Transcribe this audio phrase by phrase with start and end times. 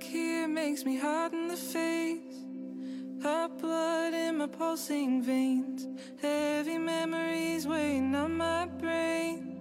[0.00, 2.44] back here makes me hot in the face.
[3.22, 5.86] Hot blood in my pulsing veins.
[6.22, 9.60] Heavy memories weighing on my brain.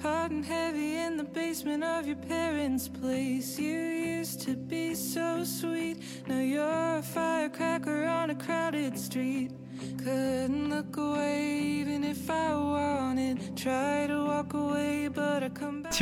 [0.00, 3.58] Hot and heavy in the basement of your parents' place.
[3.58, 6.02] You used to be so sweet.
[6.26, 9.50] Now you're a firecracker on a crowded street.
[9.98, 13.56] Couldn't look away even if I wanted.
[13.56, 15.92] Try to walk away, but I come back.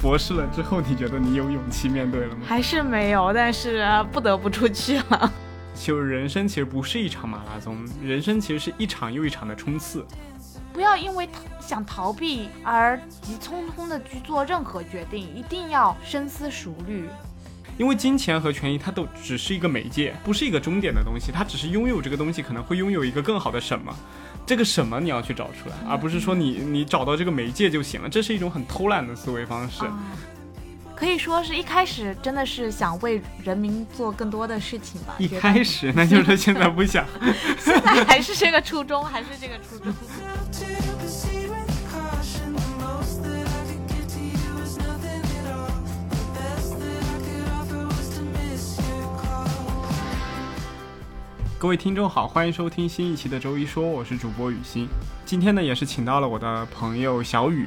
[0.00, 2.42] 博士了之后，你觉得你有勇气面对了吗？
[2.46, 5.32] 还是没有，但是不得不出去了。
[5.74, 10.06] 就是人生其实不是一场马拉松，人生其实是一场又一场的冲刺。
[10.72, 11.28] 不要因为
[11.58, 17.08] 想逃避而急匆匆的去做任何决定，一定要深思熟虑。
[17.78, 21.30] 因为金钱和权益，它都只是一个媒介，不是一个终点的东西。
[21.32, 23.94] 它只是拥有这个东西，可能会拥有一个更好的什么。
[24.46, 28.08] 这个什么你要去找出来，而不是说你你找到这个媒介就行了。
[28.08, 29.82] 这是一种很偷懒的思维方式。
[30.94, 35.14] 可以说是一开始真的是想为人民做更多的事情吧。
[35.18, 37.04] 一开始，那就是现在不想。
[37.60, 39.92] 现在还是这个初衷，还是这个初衷。
[51.66, 54.86] 各位听众好，欢迎收听新一期的周一说，我是主播雨欣。
[55.24, 57.66] 今天呢，也是请到了我的朋友小雨。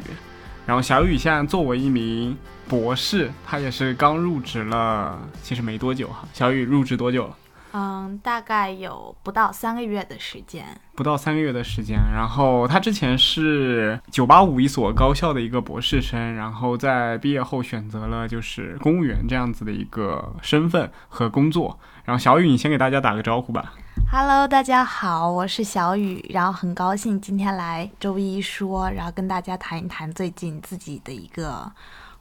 [0.66, 6.25] 然后小雨现在作为一名博士，他也是刚入职了，其实没多久哈。
[6.31, 7.36] 小雨入职多久了？
[7.72, 10.66] 嗯，大概有不到三个月的时间。
[10.95, 11.98] 不到三个月的时间。
[12.14, 21.80] 然后他之前是九八五一所高校的一个博士生，然后在毕业后选择了就是公务员这样子的一个身份和工作。
[22.06, 23.73] 然后小雨，你先给大家打个招呼吧。
[24.11, 31.72] Hello，大家好，我是小雨，然后很高兴今天来周一说，然后跟大家谈一谈最近自己的一个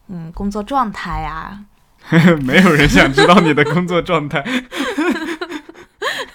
[0.09, 1.65] 嗯工作状态啊。
[2.45, 4.45] 没有人想知道你的工作状态。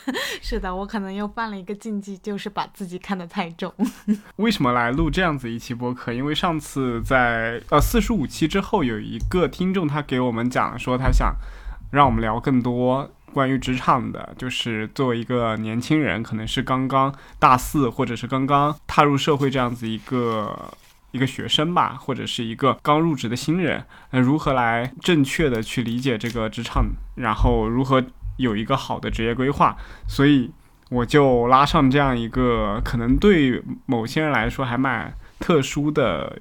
[0.42, 3.74] 是的，我可能又犯了一个禁忌，就是把自己看得太重。
[4.38, 6.12] 为什么来录这样子一期播客？
[6.14, 11.36] 因为上次在呃四十五期之后，有一个听众他给我们讲说，他想
[11.92, 20.74] 让我们聊更多关于职场的，就是作为一个年轻人，可能是刚刚大四或者是刚刚踏入社会这样子一个。
[21.14, 28.04] 一个学生吧，或者是一个刚入职的新人，那如何来正确的去理解这个职场，然后如何
[28.44, 29.76] 有一个好的职业规划？
[30.08, 30.52] 所以
[30.90, 36.40] 我就拉上这样一个可能对某些人来说还蛮特殊的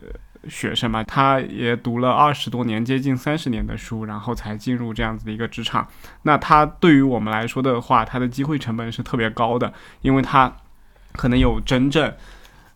[0.49, 5.89] 学生嘛，他也读了二十多年，接近三十年的书，然后才进入这样子的一个职场。
[6.23, 10.53] 那他对于我们来说的话，他的机会成本是特别高的，因为他
[11.13, 12.13] 可能有真正。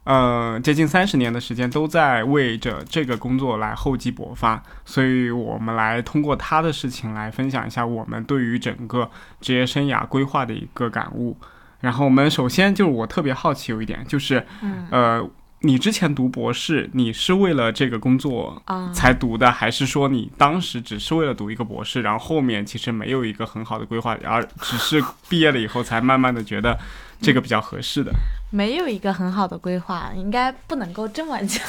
[0.07, 11.37] 呃，接近三十年的时间都在为着这个工作来厚积薄发，所以我们来通过他的事情来分享一下我们对于整个职业生涯规划的一个感悟。
[11.81, 15.31] 然后我们首先就是我特别好奇有一点，就是，嗯呃，
[15.63, 26.79] 你之前读博士，你是为了这个工作啊才读的，还是说你当时只是为了读一个博士，然后后面其实没有一个很好的规划，而只是毕业了以后才慢慢的觉得
[27.21, 28.13] 这个比较合适的？
[28.51, 31.61] 没有一个很好的规划，应该不能够这么讲。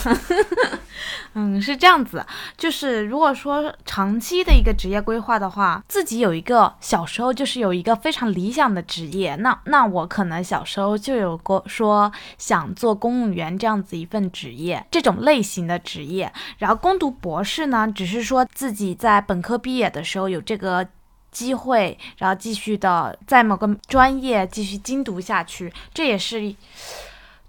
[1.34, 2.24] 嗯，是这样子，
[2.56, 16.31] 就是如果说长期的一个职业规划的话，自己有一个小时候就是有一个非常理想的职业，那那我可能小时候就有过说想做公务员这样子一份职业，这种类型的职业。
[16.59, 20.88] 然后攻读博士呢，只是说自己在本科毕业的时候有这个。
[21.32, 26.56] 机会，然后继续的在某个专业继续精读下去，这也是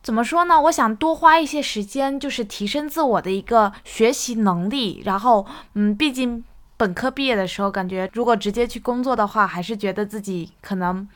[0.02, 0.60] 怎么说呢？
[0.62, 5.02] 我想多花一些时间，就是提升自我的一个学习能力。
[5.04, 6.42] 然后，嗯，毕竟
[6.76, 11.06] 本科毕业的时候，感觉如果直接去工作的话，还是觉得自己可能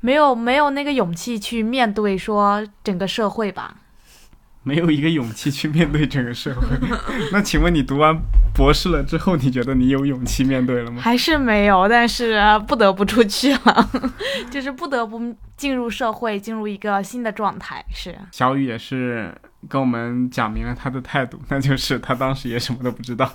[0.00, 3.76] 没有没有那个勇气去面对说整个社会吧。
[4.66, 6.66] 没有一个勇气去面对这个社会。
[7.30, 8.20] 那请问你读完
[8.52, 11.00] 博士了之后，你觉得你有勇气面对了吗？
[11.00, 13.90] 还是没有，但是不得不出去了，
[14.50, 17.84] 就是不得不进入社会，进入一个新的状态。
[17.92, 19.34] 是小雨也是
[19.68, 23.30] 跟我们讲明了他的态度， 那就是他当时也什么都不知道。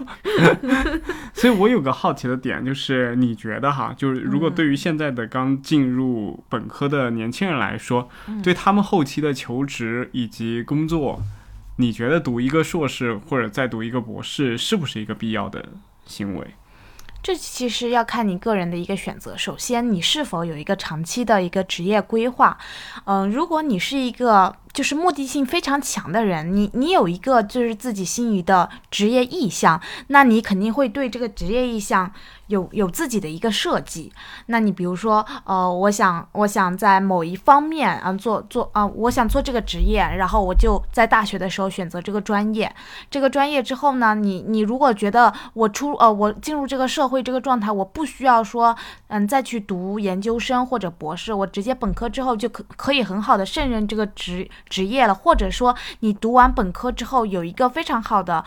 [1.33, 8.07] 所以我有个好奇的点，就是你觉得哈，就是如果对于现在的刚进入本科的年轻人来说，
[8.43, 11.21] 对他们后期的求职以及工作，
[11.77, 15.65] 你觉得读一个硕士或者再读一个博士是不是一个必要的
[16.05, 16.47] 行为？
[17.23, 19.37] 这其实要看你个人的一个选择。
[19.37, 22.57] 首先，你是否有一个长期的一个职业规划？
[23.05, 32.11] 嗯、如果你是一个就是目的性非常强的人，你你有一个就是自己心仪的职业意向，那你肯定会对这个职业意向
[32.47, 34.11] 有有自己的一个设计。
[34.47, 42.73] 那你比如说，呃，我想我想在某一方面啊做做啊、我想做这个职业，然后我就在大学的时候选择这个专业。
[43.09, 48.75] 这个专业之后呢，你你如果觉得我出呃我进入这个社会这个状态，我不需要说
[49.07, 58.43] 嗯再去读研究生或者博士，我直接本科之后就可可以很好的胜任这个职职业了，或者说你读完本科之后有一个非常好的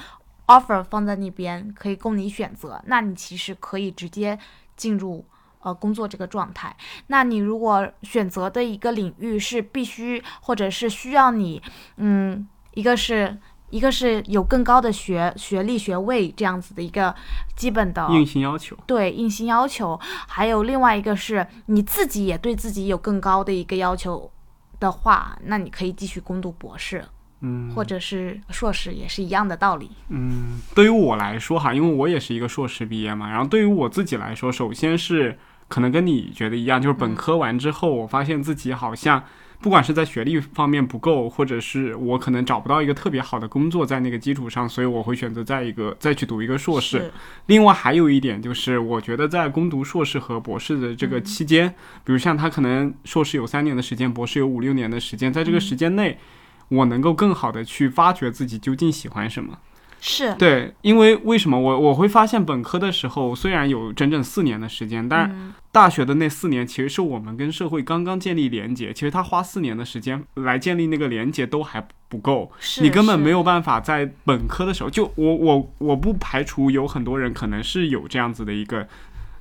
[0.46, 4.38] offer 放在那边可以供你选择，那你其实可以直接
[4.76, 5.24] 进入。
[5.64, 6.76] 呃，工作这个状态，
[7.06, 11.62] 那你如果选择的一个领域是必须或者是需要你，
[11.96, 13.38] 嗯，一个是
[13.70, 17.14] 一个是有更高的学学历学位这样子的一个
[17.56, 18.76] 基本的硬性要求。
[18.86, 24.30] 对硬性要求，还有另外一个是你自己也对自己有更高的一个要求
[24.80, 27.04] 的话，那你可以继续攻读博士，
[27.40, 29.90] 嗯，或者是硕士，也是一样的道理。
[30.08, 35.38] 嗯，对于我来说哈，因为我也是一个硕士毕业嘛，然后对于我自己来说，首先是
[35.68, 39.22] 可能跟你觉得一样，就是本科完之后，我发现自己好像
[39.64, 47.10] 不管是在学历方面不够，或者是我可能找不到一个特别好的工作，在那个基础上，所以我会选择在一个再去读一个硕士。
[47.46, 51.66] 另外还有一点就是，我觉得在攻读硕士和博士的这个期间，
[52.04, 56.18] 比如像他可能硕士有三年的时间，博士有五六年的时间，在这个时间内，
[56.68, 59.58] 我能够更好的去发掘自己究竟喜欢什么。
[60.06, 72.52] 是，对，因为为什么我我会发现本科的时候虽然有整整四年的时间，但是嗯大学的那四年其实是我们跟社会刚刚建立连接，其实他花四年的时间来建立那个连接都还不够，
[72.82, 78.86] 你根本没有有办法在本科的时候就我我我不排除有很多人可能是有这样子的一个。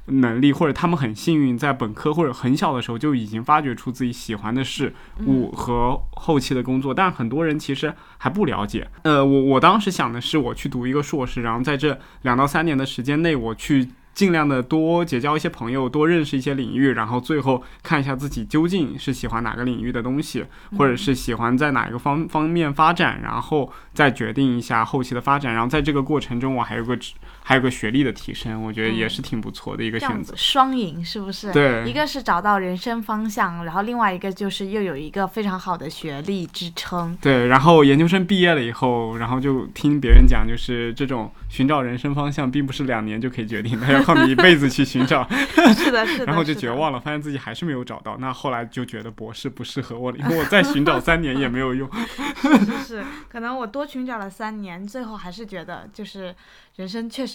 [0.07, 4.93] 能力或者他们很幸运，在本科或者很小的时候就已经发掘出自己喜欢的事
[5.25, 8.87] 物和后期的工作，但很多人其实还不了解。
[9.03, 20.45] 呃，我我当时想的是，我去读一个硕士，然后在这两到三年的时间内，我去尽量的多结交一些朋友，多认识一些领域，然后最后看一下自己究竟是喜欢哪个领域的东西，
[20.77, 25.53] 或者是喜欢在哪一个方方面发展，然后再决定一下后期的发展。
[25.53, 30.33] 然后在这个过程中，我还有个职还有个学历的提升，我觉得也是挺不错的一个选择。
[30.35, 31.51] 双赢，是不是？
[31.53, 37.17] 对一个是找到人生方向，然后另外一个就是又有一个非常好的学历支撑。
[37.21, 45.25] 对，然后研究生毕业了以后，然后就听别人讲，就是这种寻找人生方向，并不是两年就可以决定的，要靠你一辈子去寻找。
[45.77, 46.25] 是的，是的。
[46.25, 46.73] 然后就绝。
[46.73, 48.17] 望了，发现自己还是没有找到。
[48.17, 51.87] 那后来就觉得博士不适合我了，因为我再寻找三年也没有用。
[52.41, 56.35] 是是，可能我多寻找了三年，最后还是觉得就是
[56.77, 57.32] 人生确实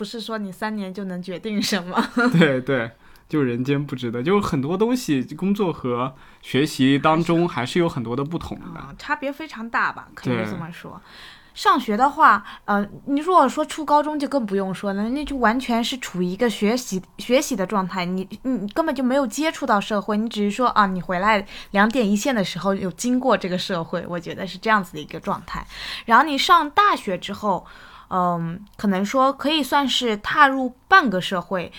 [0.00, 2.02] 不是说你三年就能决定什么。
[2.32, 2.90] 对对，
[3.28, 8.80] 就人间不值得，就是很多东西，工作和学习当中还是有很多的不同的。
[8.80, 10.98] 啊，差别非常大吧，可以这么说。
[11.52, 25.66] 上学的话，呃，你如果说初高中就更不用说了，那就完全是处于一个学习学习的状态，你你你根本就没有接触到社会，你只是说啊，你回来两点一线的时候有经过这个社会，我觉得是这样子的一个状态。
[26.06, 27.66] 然后你上大学之后，
[28.10, 31.72] 嗯，可能说可以算是踏入半个社会，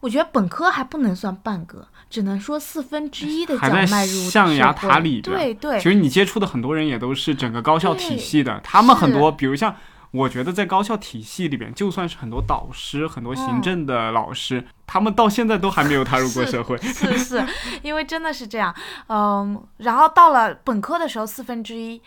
[0.00, 9.74] 我觉得本科还不能算半个，只能说四分之一的脚还在迈入象牙塔里边对对其，实你接触的很多人也都是整个高校体系的，他们很多，比如像。
[10.10, 16.78] 我觉得在高校体系里边，就算是很多导师、很多行政的老师，他们到现在都还没有踏入过社会。
[16.78, 17.46] 是是，
[17.82, 18.74] 因为真的是这样，
[19.08, 22.00] 嗯，然后到了本科的时候，四分之一。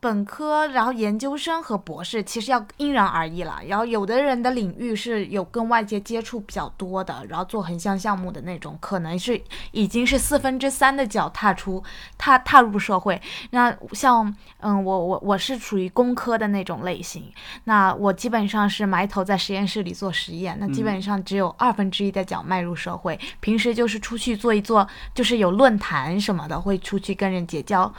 [0.00, 3.58] 本科，然后研究生和博士其实要因人而异了。
[3.66, 9.40] 然后有的人的领域是有跟外界接触比较多的，然后做横向项目的那种，可能是
[9.72, 11.82] 已经是四分之三的脚踏出
[12.16, 13.20] 踏踏入社会。
[13.50, 17.32] 那像嗯，我我我是属于工科的那种类型，
[17.64, 23.18] 那我基本上是埋头在实验室里做实验，那基本上只有二分之一的脚迈入社会。
[23.40, 27.92] 平时就是出去做一做，就是有论坛什么的，会出去跟人结交，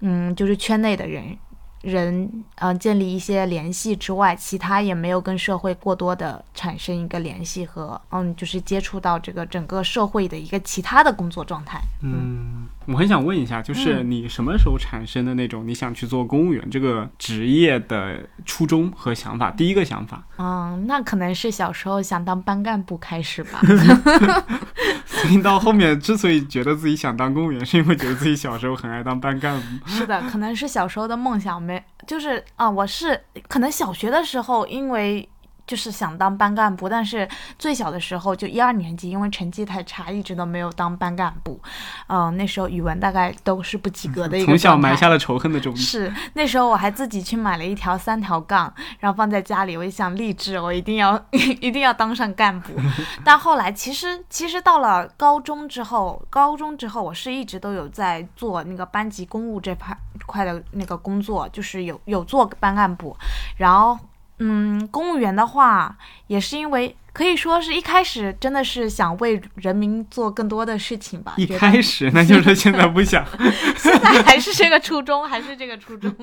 [0.00, 1.36] 嗯，就是圈内的人。
[1.82, 11.80] 人嗯、呃建立一些联系之外，其他也没有跟社会过多的产生一个联系和嗯，就是接触到这个整个社会的一个其他的工作状态。
[12.02, 19.50] 嗯，我很想问一下，就是你什么时候产生的那种你想去做公务员这个职业的初衷和想法？
[19.50, 23.60] 第一个想法，嗯，那可能是小时候想当班干部开始吧。
[25.04, 29.86] 所以到后面之所以觉得自己想当公务员，是因为觉得自己小时候很爱当班干部。
[29.86, 35.28] 是的，可能是小时候的梦想没，就是啊，我是可能小学的时候，因为
[35.70, 41.60] 就是想当班干部，但是最小的时候就一二年级，因为成绩太差，一直都没有当班干部。
[42.08, 45.80] 嗯、那时候语文大概都是不及格的一个从小埋下了仇恨的种子。
[45.80, 52.72] 是那时候我还自己去买了一条三条杠，然后放在家里，我就想励志，我一定要 一定要当上干部。
[53.24, 59.96] 但后来其实其实到了高中之后，高中之后我是一直都有在做那个班级公务这块
[60.26, 63.16] 块的那个工作，就是有有做班干部，
[63.56, 63.96] 然后
[64.40, 66.96] 嗯，公务员的话也是因为。
[67.12, 71.34] 可以说是一开始真的是想为人民做更多的事情吧。
[71.36, 73.26] 一开始，那就是现在不想。
[73.76, 76.14] 现在还是这个初衷，还是这个初衷，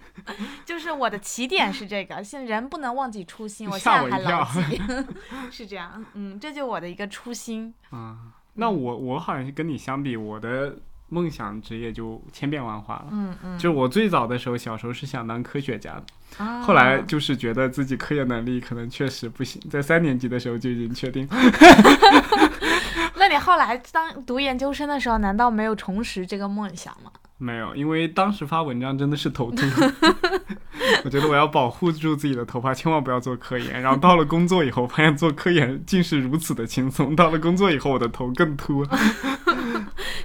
[0.66, 2.22] 就是我的起点是这个。
[2.22, 4.82] 现人不能忘记初心，我现在还牢跳记，
[5.50, 6.04] 是这样。
[6.12, 7.72] 嗯，这就我的一个初心。
[7.88, 8.18] 啊，
[8.52, 10.76] 那我我好像是跟你相比，我的
[11.08, 13.06] 梦想职业就千变万化了。
[13.10, 13.58] 嗯嗯。
[13.58, 16.04] 就我最早的时候，小时候是想当科学家的，
[16.38, 21.26] 啊后来就是觉得自己科研能力可能确实不行，在三年级的时候就已经确定。
[23.18, 27.10] 那你后来当读研究生的时候，难道没有重拾这个梦想吗？
[27.38, 29.62] 没有，因为当时发文章真的是头秃，
[31.04, 33.82] 我觉得我要保护住自己的头发，千万不要做科研。
[33.82, 37.14] 然后到了工作以后，发现做科研竟是如此的轻松。
[37.14, 38.86] 到了工作以后，我的头更秃。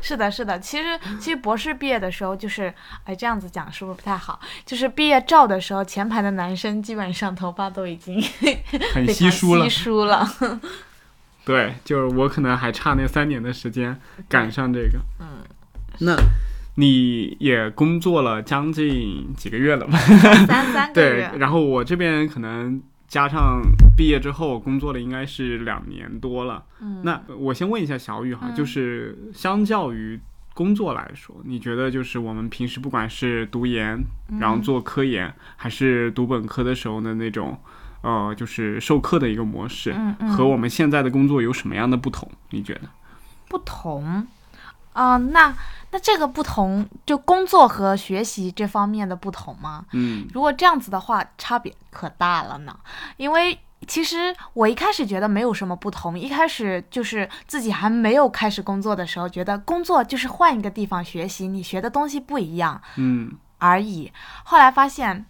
[0.02, 0.60] 是的，是的。
[0.60, 2.74] 其实，其实博士毕业的时候，就是，
[3.06, 4.40] 哎，这样子讲是不是不太好？
[4.66, 8.22] 就是毕业照的时候，前排的男生基本上头发都已经
[8.94, 9.84] 很非稀常疏了稀。
[9.84, 10.28] 疏了。
[11.46, 15.00] 对，就是我可能还差那三年的时间赶上这个。
[15.20, 15.44] 嗯，
[16.00, 16.16] 那
[16.76, 19.98] 你也工作了将近几个月了吧？
[19.98, 21.32] 三三个 对月，。
[21.40, 22.82] 然后我这边可能
[23.12, 23.62] 加上
[23.98, 26.64] 毕业之后工作了，应该是两年多了。
[26.80, 30.18] 嗯，那我先问一下小雨哈，嗯就是相较于
[30.54, 34.02] 工作来说，你觉得就是我们平时不管是读研，
[34.40, 37.60] 然后嗯做科研，还是读本科的时候的那种，
[38.02, 39.94] 呃，就是授课的一个模式，
[40.30, 42.32] 和我们现在的工作有什么样的不同？
[42.52, 42.84] 你觉得？
[43.50, 44.26] 不同，
[44.94, 45.56] 啊、那
[45.92, 49.86] 那这个不同，就工作和学习这方面的不同吗？
[49.94, 52.78] 嗯如果这样子的话，差别可大了呢。
[53.18, 64.12] 因为其实我一开始觉得没有什么不同，一开始就是自己还没有开始工作的时候，觉得工作就是换一个地方学习，你学的东西不一样嗯而已。
[64.44, 65.26] 后来发现。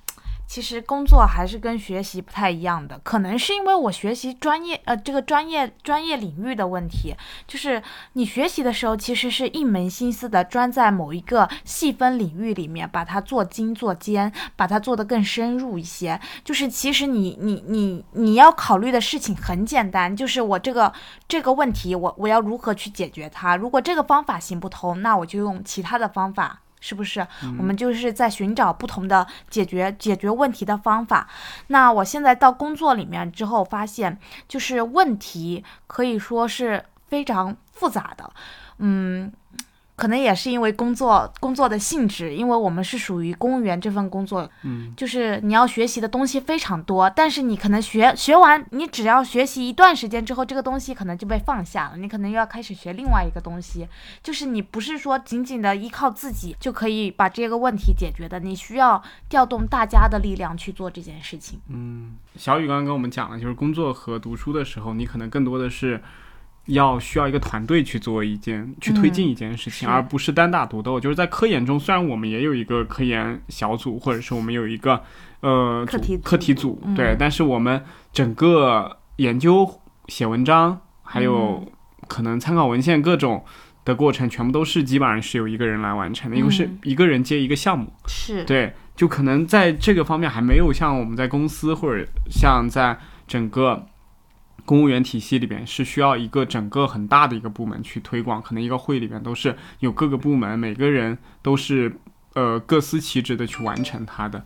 [0.52, 7.16] 其实工作还是跟学习不太一样的，可能是因为我学习专业，呃，这个专业专业领域的问题，
[7.48, 7.82] 就是
[8.14, 16.20] 你学习的时候，其实是一门心思的专在某一个细分领域里面，把它做精做尖，把它做得更深入一些。
[16.44, 20.92] 就是其实你你你你要考虑的事情很简单，就是我这个
[21.30, 23.56] 这个问题，我我要如何去解决它？
[23.56, 26.60] 如果这个方法行不通，那我就用其他的方法。
[26.82, 27.26] 是不是？
[27.58, 31.30] 我们就是在寻找不同的解决解决问题的方法。
[31.68, 34.20] 那我现在到工作里面之后，发现
[34.50, 38.30] 就是问题可以说是非常复杂的，
[38.80, 39.32] 嗯。
[40.02, 53.88] 可能也是因为工作工作的性质，因为我们是属于公务员这份工作，嗯就是你要学习的东西非常多，但是你可能学学完，你只要学习一段时间之后，这个东西可能就被放下了，你可能又要开始学另外一个东西，
[54.24, 61.60] 就是你不是说仅仅的依靠自己就可以把这个问题解决的，你需要调动大家的力量去做这件事情。
[61.68, 66.02] 嗯，小雨刚刚跟我们讲了，就是工作和读书的时候，你可能更多的是。
[66.66, 69.88] 要需要一个团队去做一件，去推进一件事情，是。
[69.88, 71.00] 而不是单打独斗。
[71.00, 75.02] 就是在科研中，虽然我们也有一个科研小组，或者是我们有一个
[75.42, 76.24] 呃课题组。
[76.24, 76.96] 课题组，嗯。
[76.96, 81.72] 对，但是我们整个研究、写文章，还有嗯。
[82.08, 83.42] 可能参考文献各种
[83.86, 87.88] 的过程，全部都是基本上是由一个人来完成的，因为是嗯一个人接一个项目。
[88.06, 93.86] 是，对，就可能在这个方面还没有像我们在公司或者像在整个
[94.66, 101.94] 公务员体系里边是需要一个整个很大的一个部门去推广，可能一个会里边都是有各个部门，每个人都是
[102.34, 104.44] 呃各司其职的去完成它的。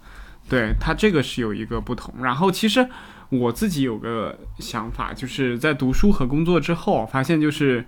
[0.48, 2.14] 对它这个是有一个不同。
[2.22, 2.88] 然后其实
[3.30, 7.84] 我自己有个想法，就是在读书和工作之后，发现就是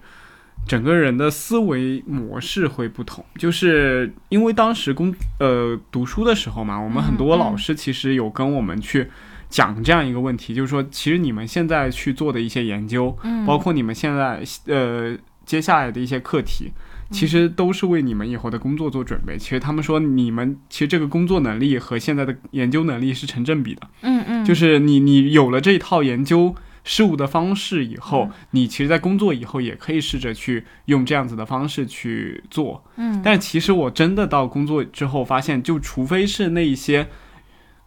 [0.66, 9.08] 整个人的思维模式会不同，就是因为当时工呃读书的时候嘛，我们很多老师其实有跟我们去
[9.50, 16.72] 讲这样一个问题，就是说其实你们现在去做的一些研究，嗯，包括你们现在呃接下来的一些课题，
[17.12, 19.38] 其实都是为你们以后的工作做准备。
[19.38, 26.56] 其实他们说你们其实这个工作能力和现在的研究能力是成正比的，嗯嗯，就是你你有了这一套研究。
[26.90, 32.82] 事物的方式以后嗯，你其实，在工作以后也可以试着去用这样子的方式去做。
[32.96, 37.10] 嗯，但其实我真的到工作之后发现，就除非是那一些，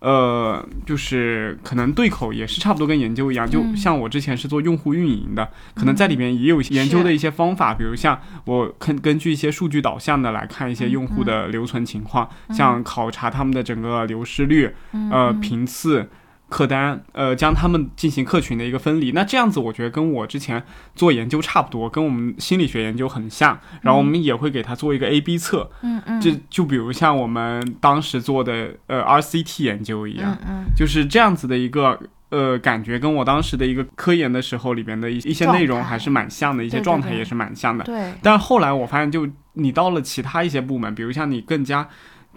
[0.01, 3.77] 呃，就是可能对口也是差不多跟研究一样，就嗯。
[3.77, 14.75] 像我之前是做用户运营的，可能在里面也有研究的一些方法，比如像我根根据一些数据导向的来看一些用户的留存情况，像考察他们的整个流失率、
[15.11, 16.09] 呃频次。
[16.51, 20.63] 客单，呃，将他们进行客群的一个分离，那这样子我觉得跟我之前
[20.95, 23.59] 做研究差不多，跟我们心理学研究很像。
[23.81, 31.99] 然后我们也会给他做一个 A/B 测，嗯嗯，就就比如像我们当时做的呃 RCT 研究一样，嗯就是这样子的一个
[32.31, 37.85] 呃感觉，跟我当时的一个科研的时候里边的一一些内容还是蛮像的，一些状态也是蛮像的。
[37.85, 41.89] 对，但后来我发现，就你到了其他一些部门，比如像你更加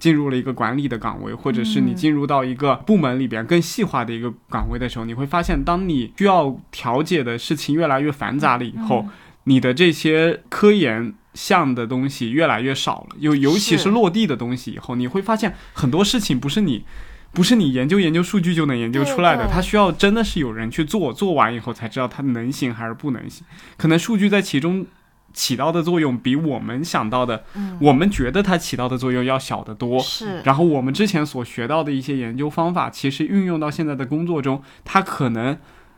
[0.04, 9.06] 进入了一个管理的岗位，或者是你嗯进入到一个部门里边更细化的一个岗位的时候，你会发现，当你需要调解的事情越来越繁杂了以嗯后，
[9.46, 11.14] 你的这些科研。
[11.36, 16.86] 项的东西越来越少了，尤尤其是是落地的东西以后，你会发现很多事情不是你，
[17.32, 23.44] 不是你研究研究数据就能研究出来的，它需要真的是有人去做，做完以后才知道它能行还是不能行。
[23.78, 24.86] 可能数据在其中
[25.34, 30.00] 起到的作用比我们想到的，嗯我们觉得它起到的作用要小得多。
[30.00, 35.58] 是，然后我们之前所学到的一些研究方法，其实运用到现在的工作中，它可能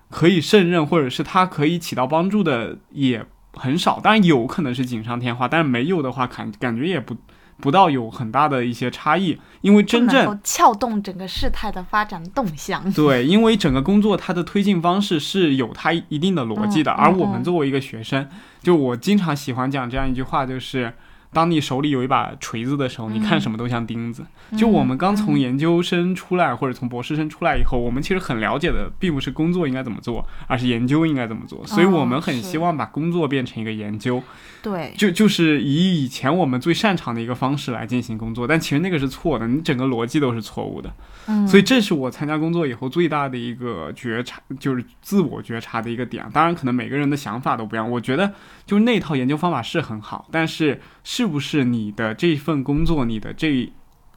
[0.09, 3.99] 可以胜任，或者是它可以起到帮助的也很少。
[3.99, 7.15] 当然有可能是锦上添花，但是没有的话，感感觉也不
[7.61, 12.89] 不到有很大的一些差异，因为真正撬动整个事态的发展动向。
[12.93, 18.27] 对，因为整个工作它的推进方式是有它一定的逻辑的，而我们嗯作为一个学生，
[18.61, 20.93] 就我经常喜欢讲这样一句话，就是。
[21.35, 24.25] 当你手里有一把锤子的时候，你看什么都像钉子。
[24.57, 31.67] 就我们刚从研究生出来，或者从博士生出来以后，我们其实很了解的，并不是工作应该怎么做，而是研究应该怎么做。
[31.67, 34.23] 所以我们很希望把工作变成一个研究，
[34.63, 40.93] 对，就就是以以前我们最擅长的一个方式来进行工作，但其实那个是错的，你整个逻辑都是错误的。
[41.27, 46.25] 嗯，所以这是我参加工作以后最大的一个觉察，就是自我觉察的一个点。
[46.31, 47.91] 当然，可能每个人的想法都不一样。
[47.91, 48.31] 我觉得
[48.65, 53.71] 就是那套研究方法是很好，但是是不是你的这份工作，你的这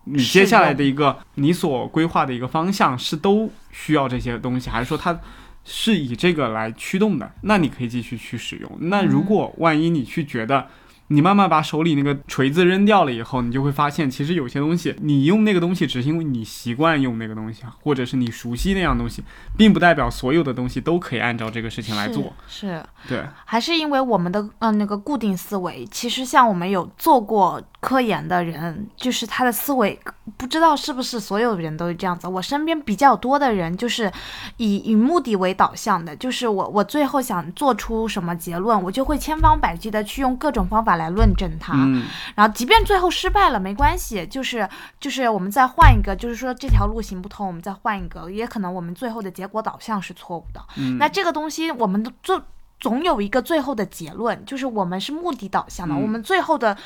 [0.05, 5.19] 你接下来的一个你所规划的一个方向是都需要这些东西，还是说它
[5.65, 7.31] 是以这个来驱动的？
[7.43, 8.79] 那你可以继续去使用。
[8.81, 10.67] 那如果万一你去觉得，
[11.09, 19.25] 你慢慢把手里那个锤子扔掉了以后，你就会发现，其实有些东西你用那个东西，只是因为你习惯用那个东西，或者是你熟悉那样东西，
[19.57, 22.33] 并不代表所有的东西都可以按照这个事情来做。
[22.47, 22.69] 是。
[22.69, 29.99] 是对，还是因为我们的呃那个固定思维，其实像我们有做过科研的人，就是他的思维
[30.37, 32.27] 不知道是不是所有人都是这样子。
[32.27, 34.13] 我身边比较多的人就是
[34.57, 41.73] 以以目的为导向的，就是我我最后想做出什么结论，我就会千方百计的去用各种方法来论证它。
[41.75, 44.69] 嗯，然后即便最后失败了没关系，就是
[45.01, 50.61] 就是我们再换一个，就是说这条路行不通，我们再换一个，也可能我们最后的结果导向是错误的。
[50.77, 52.39] 嗯那这个东西我们的最
[52.79, 56.77] 总有一个最后的结论，就是我们是目的导向的，嗯我们最后的。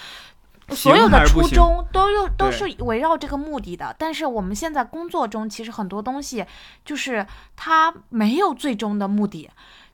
[0.69, 6.47] 所有的初衷都有都是围绕这个目的的，但是我们现在工作中其实很多东西
[6.85, 9.51] 就是它没有最终的目的，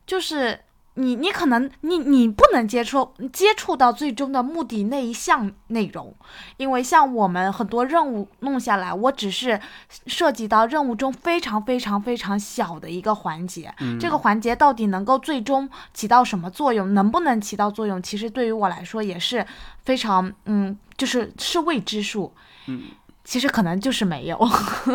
[0.07, 0.61] 就是
[0.99, 6.13] 你你可能你你不能接触接触到最终的目的那一项内容，
[6.57, 9.61] 因为像我们很多任务弄下来，我只是
[10.07, 19.47] 涉及到任务中非常非常非常小的一个环节，这个环节到底能够最终起到什么作用，能不能起到作用，其实对于我来说也是
[19.85, 22.35] 非常嗯，就是是未知数。
[22.67, 22.89] 嗯，
[23.23, 24.37] 其实可能就是没有，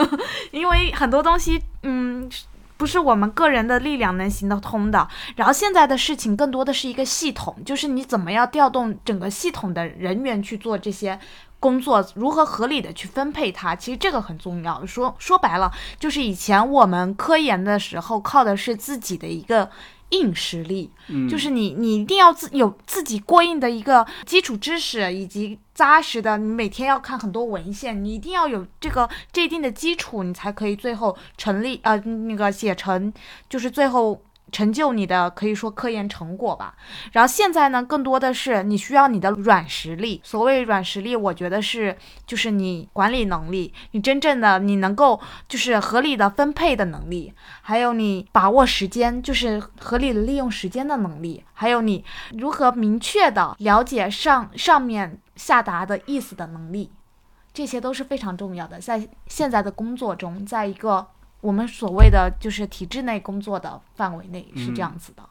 [0.52, 2.30] 因为很多东西嗯。
[2.78, 5.08] 不是我们个人的力量能行得通的。
[5.36, 11.20] 然后现在的事情更多的是一个系统，就是你怎么样调动整个系统的人员去做这些
[11.60, 14.86] 工作，如何合理的去分配它，其实这个很重要。
[14.86, 19.70] 说说白了，就是以前我们科研的时候靠的是自己的一个。
[20.10, 21.28] 硬实力，嗯。
[21.28, 33.12] 就是你，你一定要自有自己过硬的一个基础知识，以及扎实的，你每天要看很多文献，你一定要有这个这一定的基础，你才可以最后成立呃那个写成，
[33.50, 34.22] 就是最后
[34.54, 36.76] 成就你的可以说科研成果吧。
[37.12, 40.22] 然后现在呢，更多的是你需要你的软实力。
[40.24, 52.06] 所谓软实力，我觉得是就是你管理能力，你真正的你能够就是合理的分配的能力，还有你把握时间，就是合理的利用时间的能力，还有你
[52.38, 56.92] 如何明确的了解上上面下达的意思的能力，
[57.52, 58.80] 这些都是非常重要的。
[58.80, 61.08] 在现在的工作中，在一个
[61.44, 65.22] 我们所谓的就是体制内工作的范围内是这样子的。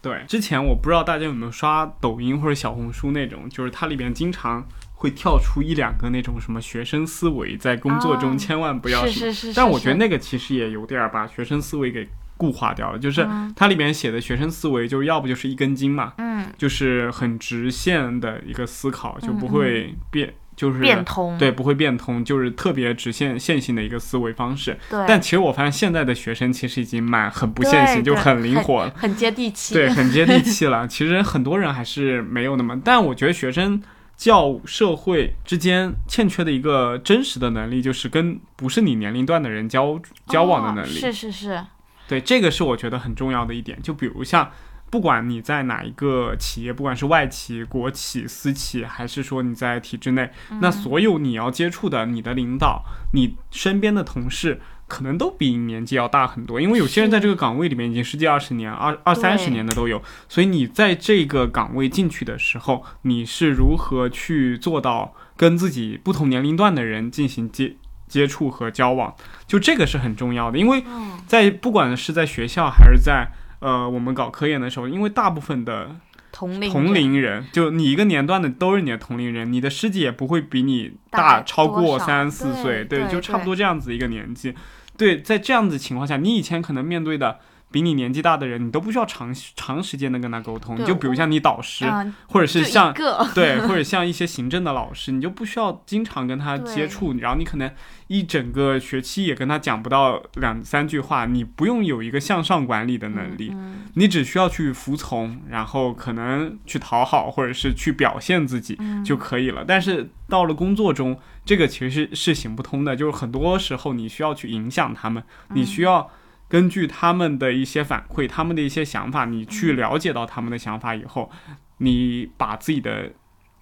[0.00, 9.12] 对，之前我不知道大家有没有刷抖音或者小红书那种，就是它里面经常会跳出一两个那种什么学生思维，在工作中啊千万不要什么。
[9.12, 24.76] 是是是，是但我觉得那个其实也有点儿把学生思维给固化掉了，就是嗯它里面写的学生思维，就是要不就是一根筋嘛，嗯就是很直线的一个思考，就不会变，就是变通，对，不会变通，就是特别直线线性的一个思维方式。
[24.88, 28.92] 对，但其实我发现现在的学生其实已经蛮很不线性，就很灵活了。
[28.96, 30.88] 很接地气，对，很接地气 了。
[30.88, 33.82] 其实很多人还是没有那么，但我觉得学生
[34.16, 40.96] 教社会之间欠缺的一个真实的能力，就是跟不是你年龄段的人交交往的能力。
[40.96, 41.60] 哦是是是，
[42.08, 43.78] 对，这个是我觉得很重要的一点。
[43.82, 44.50] 就比如像，
[44.90, 54.60] 不管你在哪一个企业，不管是外企、国企、私企，还是说你在体制内，嗯那所有你要接触的，你的领导、你身边的同事。
[54.88, 67.74] 可能都比你年纪要大很多，因为有些人在这个岗位里面已经十几二十年、二二三十年的都有，所以你在这个岗位进去的时候，你是如何去做到跟自己不同年龄段的人进行接
[68.06, 69.12] 接触和交往？
[69.48, 73.26] 就这个是很重要的，因为嗯，在不管是在学校还是在
[73.60, 75.96] 呃我们搞科研的时候，因为大部分的
[76.32, 84.54] 同龄同人龄人，就你一个年段的都是你的同龄人，你的师姐也不会比你大大超过三四岁，对对就差不多这样子一个年纪。
[84.98, 87.38] 对，在这样子情况下，你以前可能面对的
[87.76, 92.90] 比你年纪大的人，你都不需要长长时间的跟他沟通，就比如像你导师，嗯，或者是像，
[93.34, 97.70] 对， 或者像一些行政的老师，你就不需要经常跟他接触，然后你可能
[98.06, 109.04] 一整个学期也跟他讲不到两三句话，你不用有一个向上管理的能力，嗯你只需要去服从，然后可能去讨好，或者是去表现自己嗯。
[109.04, 109.62] 就可以了。
[109.68, 116.10] 但是到了工作中，这个其实是是行不通的，就是很多时候你需要去影响他们，你需要。
[116.48, 121.30] 根据他们的一些反馈，他们的一些想法，你去了解到他们的想法以后，
[121.78, 123.12] 你把自己的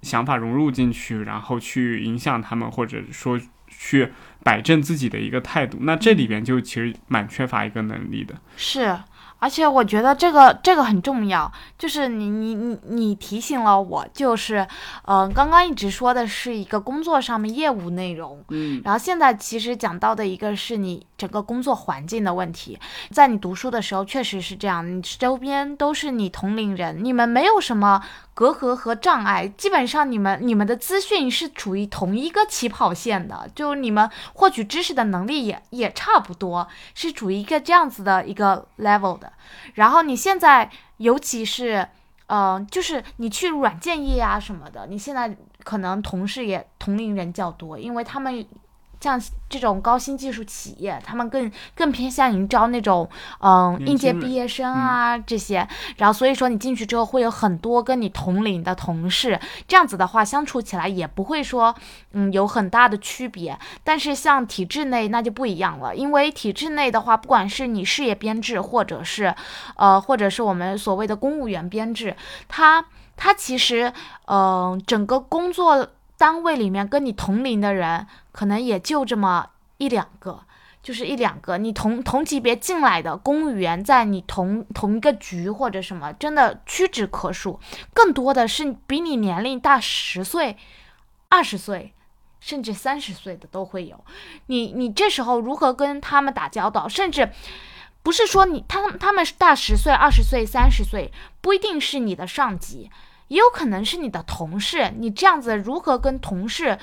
[0.02, 5.78] 想法融入进去，然后去影响他们，或者说去摆正自己的一个态度。
[5.80, 8.34] 那这里边就其实蛮缺乏一个能力的。
[8.56, 8.96] 是，
[9.38, 14.66] 而且我觉得这个这个很重要，就是你你你你提醒了我，就是，
[15.04, 22.78] 呃，刚刚一直说的是一个工作上面业务内容，嗯，然后现在其实讲到的一个是你整个工作环境的问题，
[23.10, 28.02] 在你读书的时候确实是这样，你周边都是你同龄人，你们没有什么
[28.34, 39.32] 隔阂和障碍，基本上你们你们的资讯是处于同一个起跑线的，就你们获取知识的能力也也差不多，是处于一个这样子的一个 level 的。
[39.74, 41.88] 然后你现在尤其是。
[42.26, 48.44] 呃，就是你去软件业啊什么的，你现在可能同事也同龄人较多，因为他们
[49.04, 53.06] 像这种高新技术企业，他们更更偏向于招那种
[53.40, 59.38] 嗯、应届毕业生啊、这些，然后所以说你进去之后会有很多跟你同龄的同事，
[59.68, 61.74] 这样子的话相处起来也不会说
[62.12, 63.58] 嗯有很大的区别。
[63.84, 69.34] 但是像体制内那就不一样了，因为体制内的话，不管是你事业编制，或者是
[69.76, 72.16] 呃或者是我们所谓的公务员编制，
[72.48, 72.86] 它
[73.16, 73.92] 它其实
[74.24, 75.86] 嗯、呃整个工作
[76.24, 80.40] 单位里面跟你同龄的人，可能也就这么一两个。
[80.82, 87.60] 就是一两个，你同同级别进来的公务员，在你同同一个局或者什么，真的屈指可数。
[87.92, 90.56] 更多的是比你年龄大十岁、
[91.28, 91.92] 二十岁，
[92.40, 94.02] 甚至三十岁的都会有。
[94.46, 96.88] 你你这时候如何跟他们打交道？
[96.88, 97.30] 甚至
[98.02, 102.90] 不是说你他他们是大十岁、二十岁、三十岁，不一定是你的上级，
[103.28, 104.92] 也有可能是你的同事。
[104.98, 106.78] 你这样子如何跟同事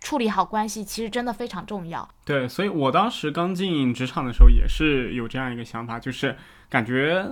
[0.00, 2.08] 处理好关系，其实真的非常重要。
[2.24, 6.36] 对，所以我当时刚进职场的时候也是有这样一个想法，就是
[6.68, 7.26] 感觉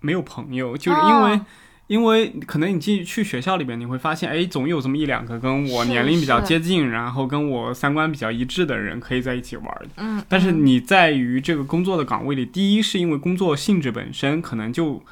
[0.00, 1.46] 没有朋友，就是因为、哦
[1.90, 9.84] 因为可能你进去学校里边，你会发现，哎，总有这么一两个跟我年龄比较接近，然后跟我三观比较一致的人可以在一起玩儿。
[9.96, 15.02] 嗯，但是嗯你在于这个工作的岗位里，第一是因为工作性质本身可能就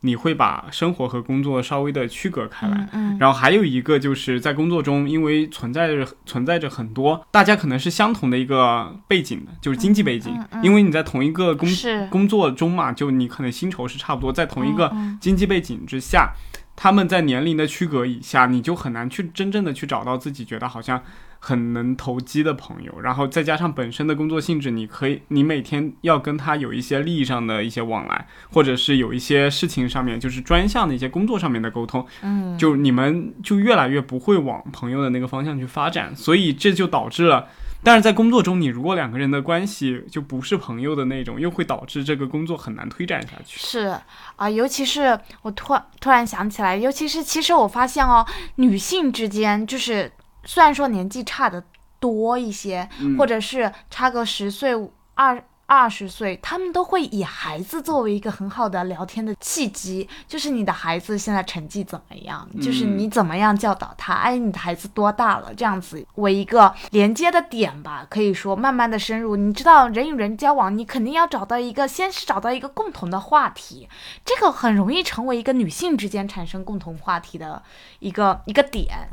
[0.00, 2.88] 你会把生活和工作稍微的区隔开来。
[2.92, 3.16] 嗯嗯。
[3.18, 10.32] 然后还有一个就是在工作中，因为存在着存在着很多大家可能是相同的一个背景的，就是经济背景，
[10.62, 11.68] 因为你在同一个工
[12.10, 16.32] 工作中嘛，就你可能薪酬是差不多，在同一个嗯经济背景之下，
[16.76, 21.02] 他们在年龄的区隔以下，你就很难去真正的去找到自己觉得好像
[21.38, 23.00] 很能投机的朋友。
[23.00, 37.48] 然后再加上本身的工作性质，你可以你每天要跟他有一些利益上的一些往来，或者是有一些事情上面就是专项的一些工作上面的沟通，嗯，就你们就越来越不会往朋友的那个方向去发展，所以这就导致了。
[37.84, 43.60] 但是在工作中，你如果两个人的关系就不是朋友的那种，又会导致这个工作很难推展下去。
[43.60, 43.94] 是
[44.34, 50.10] 啊、尤其是我突突然想起来，尤其是其实我发现哦，女性之间就是
[50.46, 51.62] 虽然说年纪差的
[52.00, 54.72] 多一些，嗯或者是差个十岁
[55.14, 55.42] 二。
[55.66, 69.34] 二十岁，他们都会以孩子作为一个很好的聊天的契机，就是你的孩子现在成绩怎么样，就是嗯你怎么样教导他，哎，你的孩子多大了，这样子为一个连接的点吧，可以说慢慢的深入。
[69.34, 73.88] 你知道人与人交往，你肯定要找到一个，先是找到一个共同的话题，
[74.24, 77.60] 这个很容易成为一个女性之间产生共同话题的
[77.98, 79.08] 一个一个点。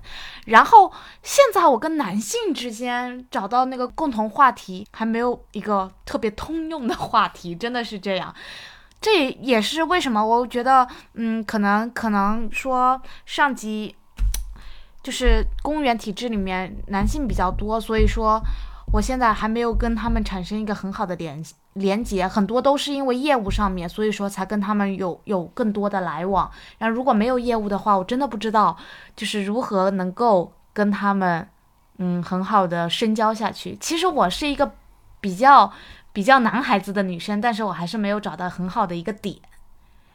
[0.46, 0.92] 然后
[1.24, 8.36] 现在我跟男性之间找到那个共同话题，还没有一个特别通用的话题，真的是这样。
[9.00, 13.96] 这也是为什么我觉得，嗯，可能可能说上级
[15.02, 18.42] 就是公务员体制里面男性比较多，所以说
[18.92, 21.42] 我现在还没有跟他们产生一个很好的联
[21.74, 26.52] 连接，很多都是因为业务上面，所以说才跟他们有有更多的来往。
[26.78, 28.78] 然后如果没有业务的话，我真的不知道
[29.16, 31.48] 就是如何能够跟他们
[31.98, 33.78] 嗯很好的深交下去。
[33.80, 34.72] 其实我是一个
[35.20, 35.72] 比较
[36.14, 39.36] 比较男孩子的女生，但是我还是没有找到很好的一个点。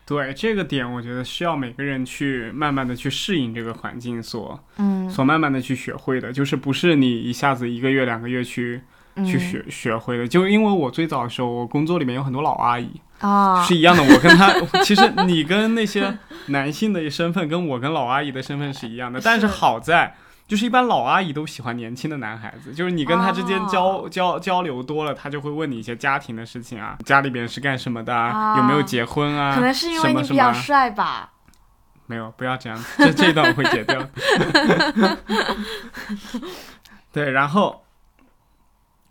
[0.07, 8.81] 对这个点，我觉得需要每个人去慢慢的去适应这个环境所嗯所慢慢的去学会的，就是不是你一下子一个月两个月去
[9.17, 10.27] 嗯去学学会的。
[10.27, 14.03] 就因为我最早的时候，我工作里面有很多老阿姨，啊，是一样的。
[14.03, 14.51] 我跟她，
[14.83, 19.21] 其实你跟那些男性的身份，跟我跟老阿姨的身份是一样的。
[19.25, 20.15] 但是是好在，
[20.49, 31.31] 就是一般老阿姨都喜欢年轻的男孩子，就是你跟他之间交、哦交交流多了，他就会问你一些家庭的事情啊，家里边是干什么的，啊有没有结婚啊，可能是因为你什么什么比较帅吧。
[32.07, 34.03] 没有，不要这样，这这一段我会剪掉。
[37.13, 37.85] 对，然后，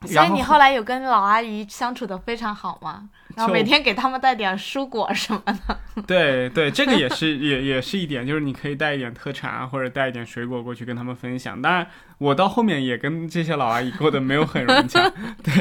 [0.05, 3.09] 所以你后来有跟老阿姨相处的非常好吗？
[3.35, 5.79] 然后每天给他们带点蔬果什么的。
[6.07, 11.59] 对对，这个也是也也是一点，就是你可以带一点特产啊，或者带一点水果过去跟他们分享。
[11.61, 11.87] 当然，
[12.19, 15.11] 我到后面也跟这些老阿姨过得没有很融洽。
[15.43, 15.53] 对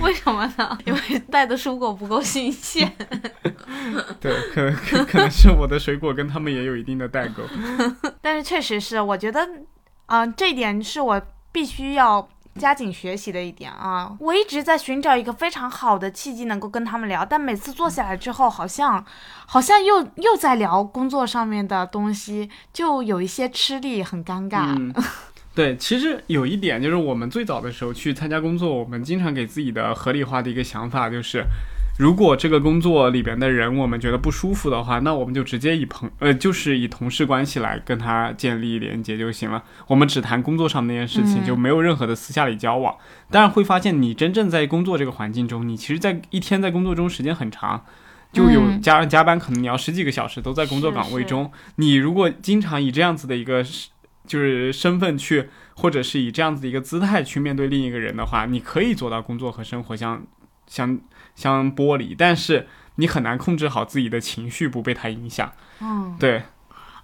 [0.00, 0.78] 为什么呢？
[0.84, 2.90] 因为带的蔬果不够新鲜。
[4.20, 7.42] 对，可可可能是我的水果跟他们也有一定的代沟。
[8.20, 9.46] 但是确实是，我觉得，
[10.06, 14.16] 嗯、这一点是我必须要加紧学习的一点啊。
[14.18, 19.04] 我一直在寻找一个非常好的契机，能够跟他们聊，但每次坐下来之后，好像
[19.46, 24.76] 好像又又在聊工作上面的东西，就有一些吃力，很尴尬。
[25.54, 31.44] 对，其实有一点就是我们最早的时候去参加工作，我们经常给自己的合理化的一个想法就是。
[32.02, 39.62] 如果这个工作里边的人我们觉得不舒服的话，那我们就直接以朋呃，就是以同事关系来跟他建立连接就行了。
[39.86, 42.92] 我们只谈工作上那件事情，嗯就没有任何的私下里交往。
[43.30, 47.84] 当然会发现，你真正在工作这个环境中，你其实，在一天在工作中时间很长，
[48.32, 51.52] 就有嗯加加班，可能你要十几个小时都在工作是是岗位中。
[51.76, 53.64] 你如果经常以这样子的一个
[54.26, 60.20] 就是身份去，或者是以这样子的一个姿态去面对另一个人的话，你可以做到工作和生活相
[60.66, 60.98] 相
[61.34, 65.50] 相剥离，但是你很难控制好自己的情绪不被他影响。
[65.80, 66.42] 嗯，对，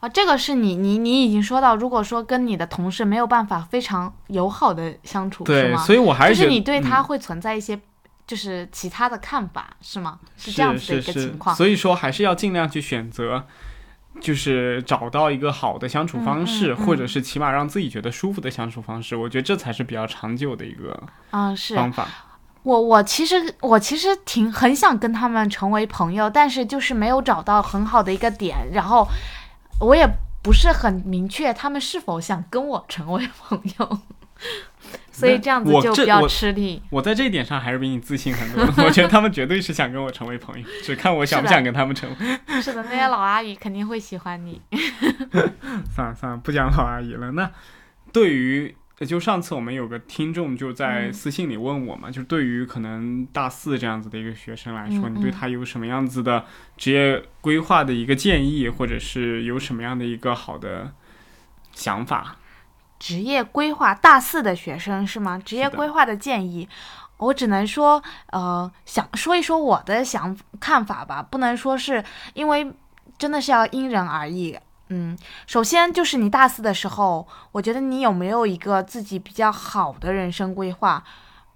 [0.00, 5.78] 啊，这个是你你你已经说到，如果说跟你的同事没有办法非常友好的相处，是对，吗？
[5.78, 7.80] 所以我还是就是你对他嗯会存在一些
[8.26, 10.20] 就是其他的看法，是吗？
[10.36, 11.56] 是这样子的一个情况。
[11.56, 13.46] 所以说还是要尽量去选择，
[14.20, 19.16] 就是找到一个好的相处方式，嗯嗯嗯或者是起码让自己觉得舒服的相处方式。
[19.16, 21.02] 我觉得这才是比较长久的一个
[21.74, 22.06] 方法。
[22.62, 29.06] 我我其实我其实挺很想跟他们成为朋友，但是就是没有找到很好的一个点，然后
[29.80, 30.06] 我也
[30.42, 33.98] 不是很明确他们是否想跟我成为朋友，
[35.10, 36.82] 所以这样子就比较吃力。
[36.90, 42.60] 我在这一点上还是比你自信很多，我觉得他们绝对是想跟我成为朋友，只看我想不想跟他们成为。
[42.60, 44.60] 是的，那些老阿姨肯定会喜欢你。
[45.94, 47.32] 算了算了，不讲老阿姨了。
[47.32, 47.50] 那
[48.12, 48.74] 对于
[49.06, 56.44] 就上次我们有个听众就在嗯私信里问我嘛，就对于可能大四这样子的一个学生来说，嗯你对嗯他有什么样子的
[56.76, 60.92] 职业规划的一个建议，或者是有什么样的一个好的
[61.72, 62.36] 想法？
[62.98, 65.40] 职业规划大四的学生是吗？
[65.44, 66.68] 职业规划的建议，
[67.18, 72.02] 我只能说，呃，想说一说我的想看法吧，不能说是
[72.34, 72.72] 因为
[73.16, 74.58] 真的是要因人而异。
[74.88, 81.02] 嗯，首先就是你大四的时候，我觉得你有没有一个自己比较好的人生规划？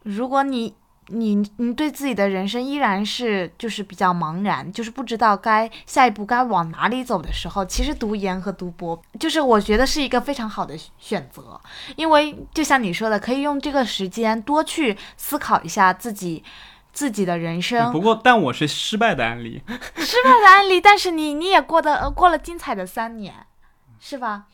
[0.03, 0.75] 如果你
[1.09, 11.61] 你你对自己的人生依然是就是比较茫然，就是不知道该下一步该往哪里走的时候，其实读研和读博，就是我觉得是一个非常好的选择，
[11.97, 16.43] 因为就像你说的，可以用这个时间多去思考一下自己
[16.93, 19.63] 自己的人生，不过，但我是失败的案例。
[19.97, 23.47] 失败的案例，但是你你也过得呃过了精彩的三年，
[23.99, 24.45] 是吧？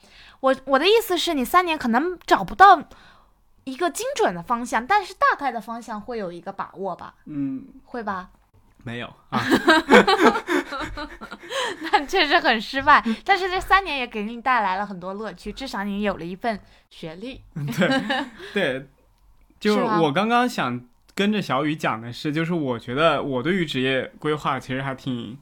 [0.40, 2.81] 我我的意思是你三年可能找不到
[3.64, 7.14] 一个精准的方向，但是大概的方向会有一个把握吧？
[7.27, 8.31] 嗯，会吧？
[8.85, 9.42] 没有 啊，
[11.83, 13.05] 那确实很失败。
[13.24, 17.42] 但是这三年也给你带来了很多乐趣，至少你有了一份学历。
[17.77, 18.14] 对
[18.55, 18.88] 对，
[19.59, 20.81] 就是我刚刚想
[21.18, 25.37] 跟着小雨讲的是，就是我觉得我对于职业规划其实还挺，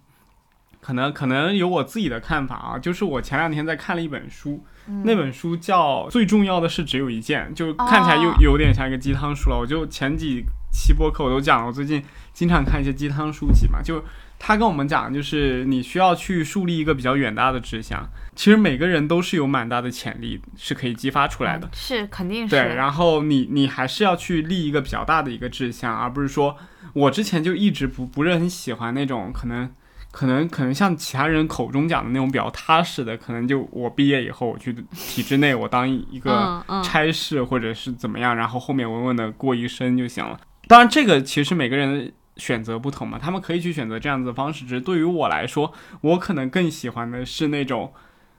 [0.81, 2.79] 可能可能有我自己的看法啊。
[2.79, 9.59] 就是我前两天在看了一本书，嗯那本书叫《最重要的事只有一件》，就看起来又、哦有点像一个鸡汤书了。
[9.59, 14.03] 我就前几期播客我都讲了，我最近经常看一些鸡汤书籍嘛，就
[14.39, 18.09] 他跟我们讲，就是你需要去树立一个比较远大的志向。
[18.35, 21.71] 其实每个人都是有蛮大的潜力，是可以激发出来的嗯。
[21.73, 22.51] 是肯定是。
[22.51, 26.57] 对，然后你你还是要去立一个比较大的一个志向，而不是说
[26.93, 29.71] 我之前就一直不不是很喜欢那种可能
[30.13, 40.39] 可能可能像其他人口中讲的那种比较踏实的，可能就我毕业以后我去体制内，我当一个差事或者是怎么样，然后后面稳稳的过一生就行了。
[40.69, 44.65] 当然，这个其实每个人的选择不同嘛，他们可以去选择这样子的方式。
[44.65, 47.93] 只是对于我来说，我可能更喜欢的是那种，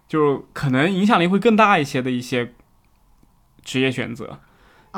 [0.07, 2.53] 就是可能影响力会更大一些的一些
[3.63, 4.39] 职业选择。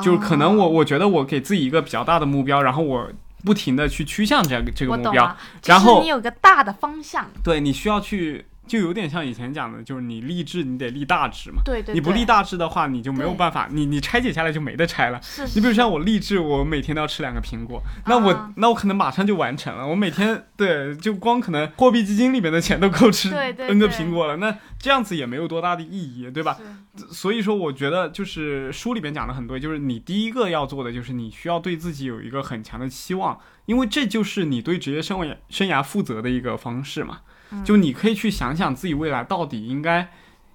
[0.02, 3.10] 就是可能我哦我觉得我给自己一个比较大的目标，然后我
[3.44, 7.26] 不停的去趋向这个这个目标然后你有个大的方向。
[7.42, 11.60] 对你需要去，就有点像以前讲的，就是你立志，你得立大志嘛。
[11.64, 15.20] 对对对，你不立大志的话，你就没有办法，你你拆解下来就没得拆了。
[15.20, 19.84] 是是你比如像我立志，我每天都要吃两个苹果，那我、啊那我可能马上就完成了。
[19.84, 26.56] 我每天对，就光可能货币基金里面的钱都够吃 N 个苹果了，那这样子也没有多大的意义，对吧？
[26.96, 37.22] 是所以说，我觉得就是书里面讲的很多，就是你第一个要做的就是你需要对自己有一个很强的期望，因为这就是你对职业生涯生涯负责的一个方式嘛。
[37.52, 37.64] 嗯。
[37.64, 40.08] 就你可以去想想自己未来到底应该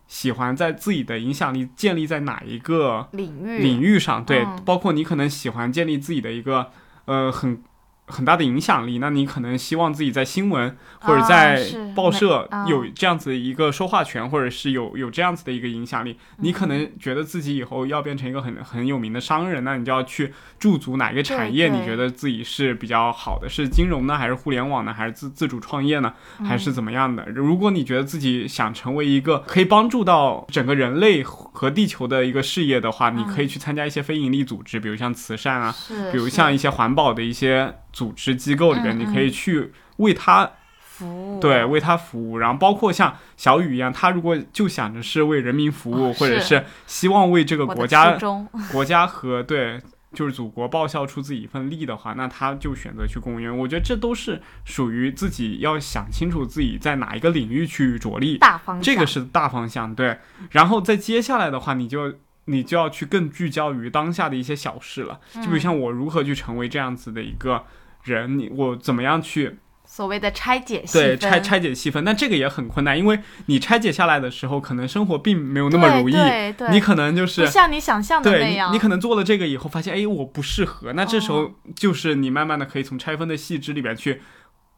[0.08, 3.60] 喜欢在自己的影响力建立在哪一个领域。
[3.60, 4.62] 领域上，对，嗯。
[4.66, 6.72] 包括你可能喜欢建立自己的一个
[7.06, 7.62] 呃很
[8.08, 11.66] 很大的影响力，那你可能希望自己在新闻或者啊在
[11.96, 26.14] 报社有这样子的一个说话权，或者是有有这样子的一个影响力，你可嗯能觉得自己以后要变成一个很很有名的商人，那你就要去驻足哪一个产业，你觉得自己是比较好的，是金融呢，还是互联网呢，还是自自主创业呢，
[26.44, 27.26] 还嗯是怎么样的？
[27.28, 35.76] 如果你觉得自己想成为一个可以帮助到整个人类和地球的一个事业的话，你可以去参加一些非营利组织，比如像慈善啊，
[36.12, 42.38] 比如像一些环保的一些组织机构里边，嗯你可以去为他服务对为他服务。
[42.38, 48.18] 然后包括像小雨一样，他如果就想着是为人民服务，或者是希望为这个国家
[48.72, 49.82] 国家和对。
[50.14, 53.52] 就是祖国报效出自己一份力的话，那他就选择去公务员。
[53.58, 58.38] 我觉得这都是属于自己要想清楚自己在哪一个领域去着力。
[58.38, 60.18] 大方向，这个是大方向，对。
[60.52, 67.66] 然后再接下来的话，你就你就要去更聚焦于当下的一些小事了，就比如嗯像我如何去成为这样子的一个
[68.06, 80.92] 人，你我怎么样去所谓的拆解细对拆拆解细分，但这个也很困难，因为你拆解下来的时候，可能生活并没有那么如意，对对，你可能就是不像你想象的，那样，你可能做了这个以后，发现哎，我不适合。
[80.94, 81.52] 那这时候哦。
[81.76, 84.22] 就是你慢慢的可以从拆分的细枝里边去，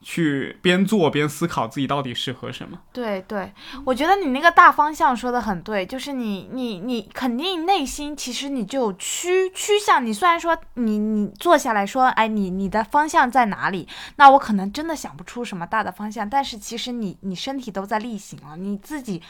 [0.01, 2.79] 去边做边思考自己到底适合什么。
[2.93, 3.51] 对对，
[3.85, 13.87] 我觉得你那个大方向说的很对，就是你你你肯定内心其实你就趋趋向，你虽然说你你坐下来说，哎，你你的方向在哪里？
[14.17, 19.21] 那我可能真的想不出什么大的方向，但是其实你你身体都在力行了，你自己。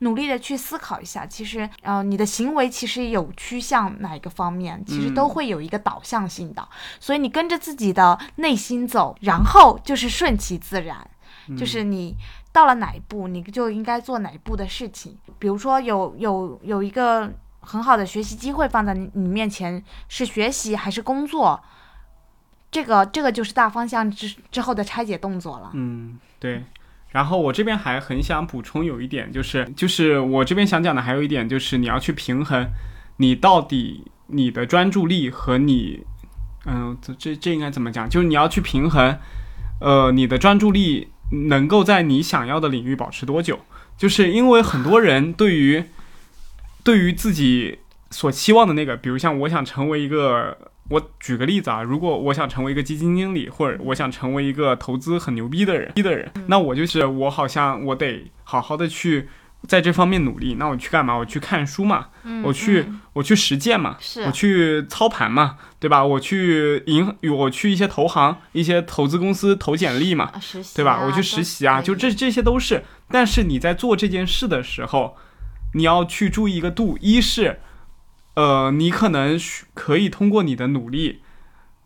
[0.00, 6.68] 努力的去思考一下，其实，呃，你的行为其实有趋向哪一个方面，其实都嗯会有一个导向性的，
[7.00, 11.08] 所以你跟着自己的内心走，然后就是顺其自然，
[11.56, 12.14] 就是你
[12.52, 15.16] 到了哪一步，你就应该做哪一步的事情。
[15.38, 21.58] 比如说有有有一个很好的学习机会放在你你面前，是学习还是工作？
[22.70, 25.70] 这个这个就是大方向之之后的拆解动作了。
[25.72, 26.62] 嗯，对。
[27.16, 32.68] 然后我这边还很想补充有一点，就是就是我这边想讲的还有一点就是你要去平衡，
[33.16, 36.04] 你到底你的专注力和你，
[36.66, 38.06] 嗯，这这这应该怎么讲？
[38.06, 39.18] 就是你要去平衡，
[39.80, 41.08] 呃，你的专注力
[41.48, 43.60] 能够在你想要的领域保持多久？
[43.96, 45.84] 就是因为很多人对于
[46.84, 47.78] 对于自己
[48.10, 50.56] 所期望的那个，比如像我想成为一个，
[50.88, 59.28] 我举个例子啊，如果我想成为一个基金经理，或者我想成为一个投资很牛逼的人，逼的人，那我就是我好像我得好好的去
[59.66, 60.54] 在这方面努力。
[60.54, 61.16] 那我去干嘛？
[61.16, 66.04] 我去看书嘛，嗯，我去嗯我去实践嘛，我去操盘嘛，对吧？
[66.04, 70.30] 我去银，我去一些投行、一些投资公司投简历嘛，
[70.74, 70.92] 对吧？
[70.92, 72.84] 啊我去实习啊，就这这些都是。
[73.10, 75.16] 但是你在做这件事的时候，
[75.74, 77.60] 你要去注意一个度，一是，
[78.36, 79.38] 呃，你可能
[79.74, 81.22] 可以通过你的努力，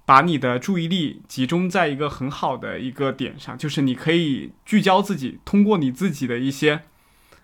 [0.05, 6.82] 把你的注意力集中在一个很好的一个点上，就是你可以聚焦自己，通过你自己的一些，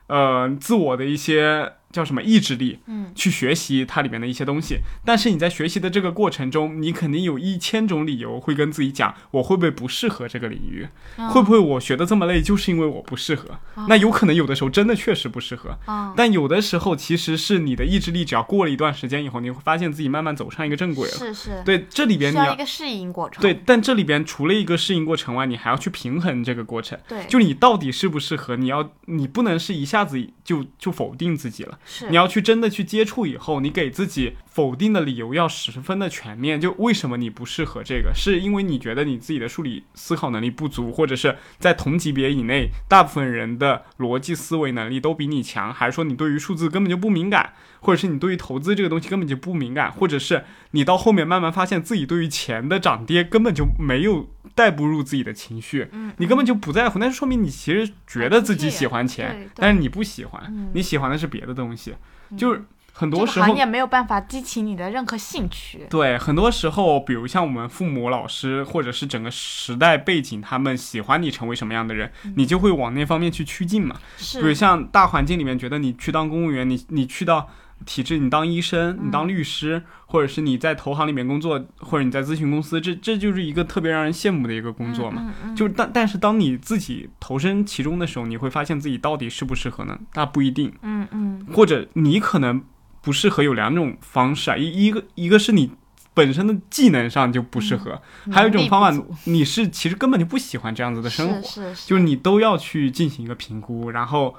[0.09, 4.78] 呃，自我的一些叫什么意志力，嗯，去学习它里面的一些东西。
[5.05, 10.89] 但是你在学习的这个过程中，你肯定有一千种理由会跟自己讲，我会不会不适合这个领域？
[11.16, 13.59] 嗯会不会我学的这么累，就是因为我不适合？
[13.89, 21.14] 那有可能有的时候真的确实不适合，啊，但有的时候其实是你的意志力，只要过了一段时间以后，你会发现自己慢慢走上一个正轨了。
[21.16, 23.41] 是是，对，这里边你要要一个适应过程。
[23.41, 26.99] 对，但这里边除了一个适应过程外，你还要去平衡这个过程。
[27.09, 36.61] 对，就你到底适不适合，你要你不能是一下子就就否定自己了，是你要去真的去接触以后，你给自己否定的理由要十分的全面。
[36.61, 60.70] 就为什么你不适合这个，是因为你觉得你自己的数理思考能力不足，或者是在同级别以内，大部分人的逻辑思维能力都比你强，还是说你对于数字根本就不敏感，或者是你对于投资这个东西根本就不敏感，或者是你到后面慢慢发现自己对于钱的涨跌根本就没有带不入自己的情绪，嗯，你根本就不在乎，那就说明你其实觉得自己喜欢钱，但是你不喜欢，嗯。
[60.72, 61.94] 你喜欢的是别的东西，
[62.38, 65.86] 就是很多时候个行业没有办法激起你的任何兴趣。
[65.90, 73.96] 对，很多时候，比如像我们父母、老师，或者是整个时代背景，他们喜欢你成为什么样的人，你就会往那方面去趋近嘛。
[74.32, 77.46] 比如，像大环境里面，觉得你去当公务员，你你去到
[77.85, 85.33] 体制，你当医生，你当律师，或者是你在投行里面工作，或者你在咨询公司，这这就是一个特别让人羡慕的一个工作嘛。
[85.55, 89.99] 就是但但是当你自己投身其中的时候，你会发现自己到底适不适合呢？
[90.14, 90.72] 那不一定。
[90.83, 92.64] 嗯嗯或者你可能
[93.03, 95.70] 不适合有两种方式啊，一一个一个是你
[96.14, 104.35] 本身的技能上就不适合，嗯，还有一种方法你是其实根本就不喜欢这样子的生活，是是是，就是你都要去进行一个评估，然后。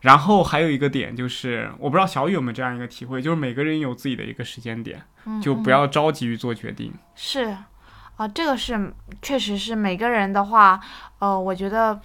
[0.00, 5.02] 然后还有一个点就是，我不知道小雨有没有这样一个体会，就是每个人有自己的一个时间点，
[5.42, 6.92] 就不要着急于做决定。
[7.16, 7.56] 是，
[8.16, 10.80] 啊，这个是确实是每个人的话，
[11.18, 12.00] 呃，我觉得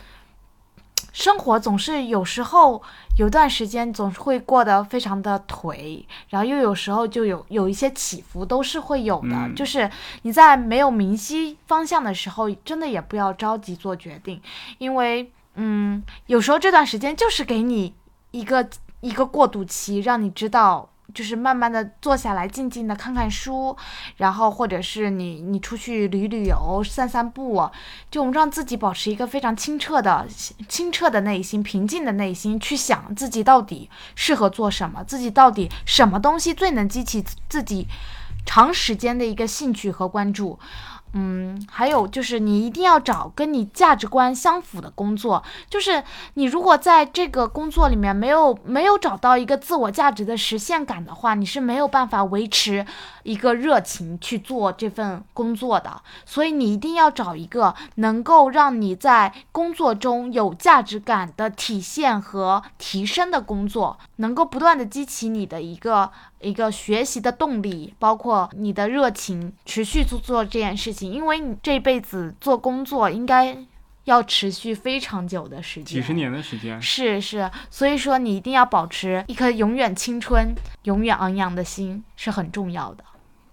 [1.11, 2.81] 生活总是有时候
[3.19, 9.35] 有段时间总是会过得非常的颓，然后又有时候就有有一些起伏，都是会有的。
[9.35, 9.87] 嗯就是
[10.23, 14.41] 你在没有明晰方向的时候，真的也不要着急做决定，
[14.79, 17.93] 因为嗯，有时候这段时间就是给你
[18.31, 18.69] 一个
[19.01, 20.89] 一个过渡期，让你知道。
[21.13, 23.75] 就是慢慢的坐下来，静静的看看书，
[24.17, 27.69] 然后或者是你你出去旅旅游、散散步，
[28.09, 30.25] 就我们让自己保持一个非常清澈的、
[30.67, 37.85] 清澈的内心、平静的内心，去想自己到底适合做什么，自己到底什么东西最能激起自己
[38.43, 40.57] 长时间的一个兴趣和关注。
[41.16, 45.43] 嗯，还有就是你一定要找跟你价值观相符的工作。
[45.70, 46.03] 就是
[46.34, 52.84] 你如果在这个工作里面没有没有找到一个自我价值的实现感的话，你是没有办法维持
[53.22, 56.01] 一个热情去做这份工作的。
[56.26, 66.11] 所以你一定要找一个能够让你在工作中有价值感的体现和提升的工作，能够不断的激起你的一个
[66.43, 71.11] 一个学习的动力，包括你的热情，持续做做这件事情。
[71.11, 73.57] 因为你这辈子做工作应该
[74.05, 83.03] 要持续非常久的时间，几十年的时间，是是，所以说你一定要保持一颗永远青春、永远昂扬的心是很重要的。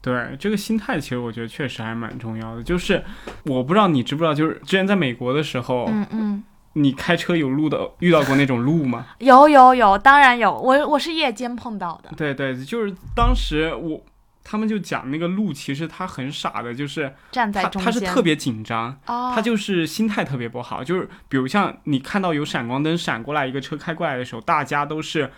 [0.03, 2.63] 对这个心态，其实我觉得确实还蛮重要的。
[2.63, 3.05] 就是
[3.45, 6.45] 我不知道你知不知道，就是之前在美国的时候，嗯嗯，
[6.75, 9.07] 你开车有路的遇到过那种路吗？
[9.19, 12.11] 有有有，当然有，我我是夜间碰到的。
[12.17, 14.03] 对对，就是当时我
[14.45, 20.83] 他们就讲那个路，其实他很傻的，就是他站在中间，他是特别紧张，哦，他就是心态特别不好。
[20.83, 25.31] 就是比如像你看到有闪光灯闪过来，一个车开过来的时候，大家都是。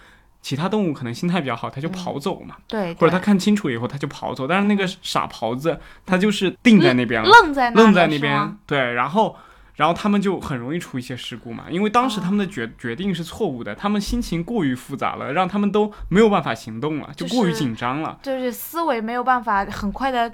[0.45, 4.45] 其他动物可能心态比较好，他就跑走嘛，对，或者他看清楚以后他就跑走。
[4.45, 9.37] 但是那个傻狍子，他就是定在那边了，愣在那边，对，然后
[9.75, 18.19] 然后他们就很容易出一些事故嘛，因为当时哦他们的决、决定是错误的，他们心情过于复杂了，让他们都没有办法行动了，就就是过于紧张了。
[18.23, 20.31] 就是思维没有办法很快的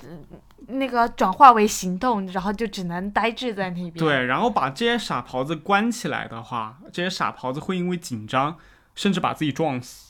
[0.66, 3.93] 那个转化为行动，然后就只能呆滞在那边。
[3.93, 8.57] 对，然后把这些傻狍子关起来的话，这些傻狍子会因为紧张，
[8.95, 10.07] 甚至把自己撞死。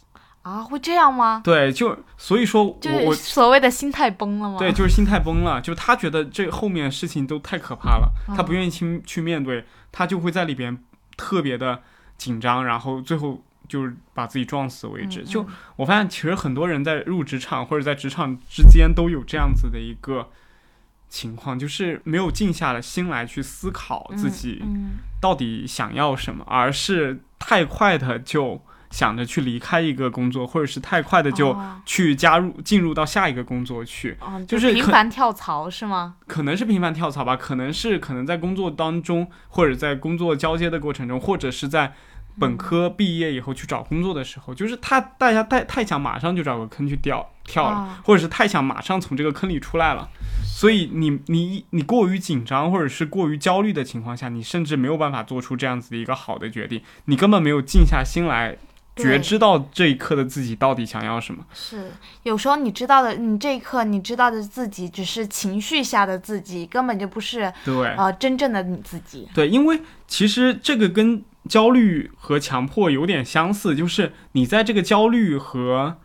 [0.49, 1.43] 啊，会这样吗？
[1.45, 4.59] 对，就所以说我就是我所谓的心态崩了吗？
[4.59, 10.79] 对，就是心态崩了，就他觉得这后面事情都太可怕了，他不嗯愿意去去面对，他就会在里边
[11.17, 11.83] 特别的
[12.17, 15.21] 紧张，然后最后就是把自己撞死为止。
[15.21, 20.31] 嗯就嗯我发现，其实很多人在入职场或者在职场之间都有这样子的一个
[21.11, 28.61] 情况，就是没有静下了心来去思考自己嗯到底想要什么，而是太快的就
[28.91, 36.15] 想着去离开一个工作，或者是太快的就哦去加入进入到下一个工作去，哦，就是频繁跳槽是吗？
[36.27, 41.93] 可能是频繁跳槽吧，可能是可能在工作当中，或者在工作交接的过程中，或者是在
[42.41, 50.09] 本科毕业以后去找工作的时候，就是他大家太太想马上就找个坑去掉跳了，啊或者是太想马上从这个坑里出来了，
[50.47, 58.57] 所以你你你过于紧张或者是过于焦虑的情况下，你甚至没有办法做出这样子的一个好的决定，你根本没有静下心来。
[59.03, 61.91] 觉知到这一刻的自己到底想要什么，是，
[62.25, 69.29] 有时候你知道的，你这一刻你知道的自己只是情绪下的自己，根本就不是对，呃真正的你自己。
[69.35, 75.97] 对，因为其实这个跟焦虑和强迫有点相似，就是你在这个焦虑和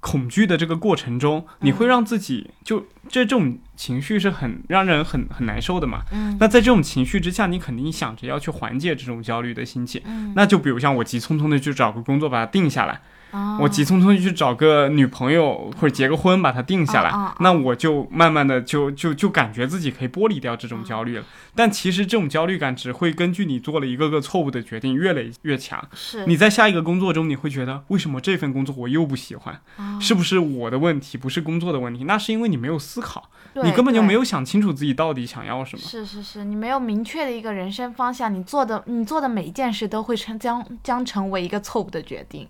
[0.00, 6.02] 恐惧的这个过程中，你会让自己就这这种情绪是很让人很很难受的嘛。
[6.12, 10.00] 嗯那在这种情绪之下，你肯定想着要去缓解这种焦虑的心情。
[10.04, 13.00] 嗯，那就比如像我急匆匆的去找个工作把它定下来，
[13.30, 21.24] 啊我急匆匆去找个女朋友或者结个婚把它定下来，那我就慢慢的就就就感觉自己可以剥离掉这种焦虑了。
[21.54, 25.86] 但其实这种焦虑感只会根据你做了一个个错误的决定越累越强。
[25.92, 29.60] 是你在下一个工作中，你会觉得为什么这份工作我又不喜欢？
[29.76, 32.04] 啊是不是我的问题，不是工作的问题？
[32.04, 33.28] 那是因为你没有思考，
[33.62, 35.82] 你根本就没有想清楚自己到底想要什么。
[35.82, 42.46] 是是是，你没有明确的一个人生方向，你做的你做的每一件事都会成将将成为一个错误的决定，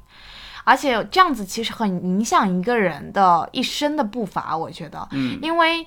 [0.69, 5.87] 而且这样子其实很影响一个人的一生的步伐，我觉得，嗯，因为。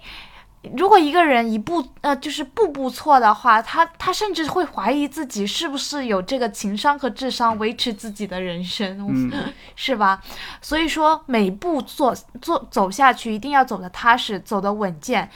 [0.77, 10.21] 如果一个人一步呃就是步步错的话，他他甚至会怀疑自己是不是有这个情商和智商维持自己的人生，嗯 是吧？
[10.61, 15.27] 所以说每步做做走下去，一定要走得踏实，走得稳健。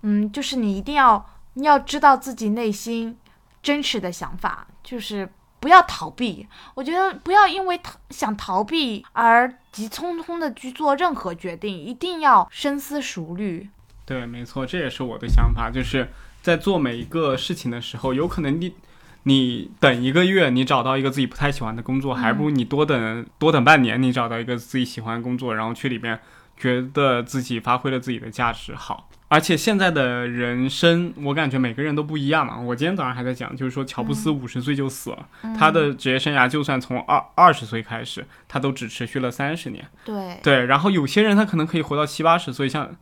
[0.00, 1.24] 嗯，就是你一定要
[1.54, 3.16] 你要知道自己内心
[3.62, 5.30] 真实的想法，就是
[5.62, 6.46] 不要逃避。
[6.74, 13.70] 我觉得不要因为逃想逃避而急匆匆的去做任何决定，一定要深思熟虑。
[14.04, 16.08] 对，没错，这也是我的想法，就是
[16.42, 18.74] 在做每一个事情的时候，有可能你
[19.22, 26.18] 你等一个月，你找到一个自己不太喜欢的工作，还不如你多等多等半年，你找到一个自己喜欢的工作，然后去里面
[26.56, 29.08] 觉得自己发挥了自己的价值好。
[29.32, 32.60] 而且现在的人生，我感觉每个人都不一样嘛。
[32.60, 35.26] 我今天早上还在讲，就是说乔布斯五十岁就死了，
[35.58, 39.82] 他的职业生涯就算从二二十岁开始，他都只持续了三十年。
[40.04, 42.94] 对，对，然后有些人他可能可以活到七八十岁，像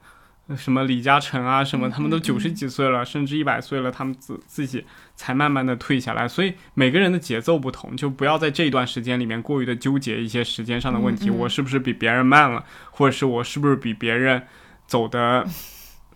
[0.46, 4.84] 呃什么李嘉诚啊，什么他们都嗯九十几岁了，甚至一百岁了，他们自自己
[5.16, 6.28] 才慢慢的退下来。
[6.28, 14.44] 所以每个人的节奏不同，就不要在这一段时间里面过于的纠结一些时间上的问题，我是不是比别人慢了，或者是我是不是比别人
[14.86, 15.44] 走的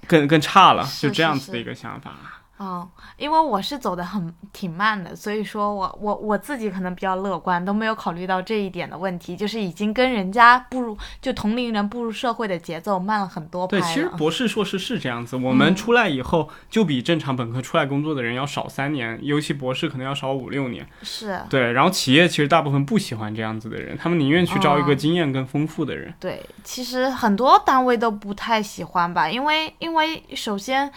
[0.06, 2.12] 更更差了，就这样子的一个想法。
[2.56, 15.36] 哦，因为我是走的很挺慢的，所以说我我我自己可能比较乐观，都没有考虑到这一点的问题，就是已经跟人家步入就同龄人步入社会的节奏慢了很多拍对，其实博士、硕士是这样子。
[15.36, 20.86] 我们嗯出来以后，就比正常本科出来工作的人要少三年，尤其博士可能要少五六年。
[21.02, 26.14] 是对，然后企业其实大部分不喜欢这样子的人，他们宁愿去招一个哦经验更丰富的人。
[26.20, 30.90] 对，其实很多单位都不太喜欢吧，因为因为首先，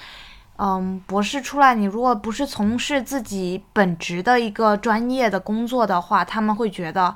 [0.60, 7.14] 嗯，博士出来，你如果不是从事自己本职的一个专业的工作的话，他们会觉得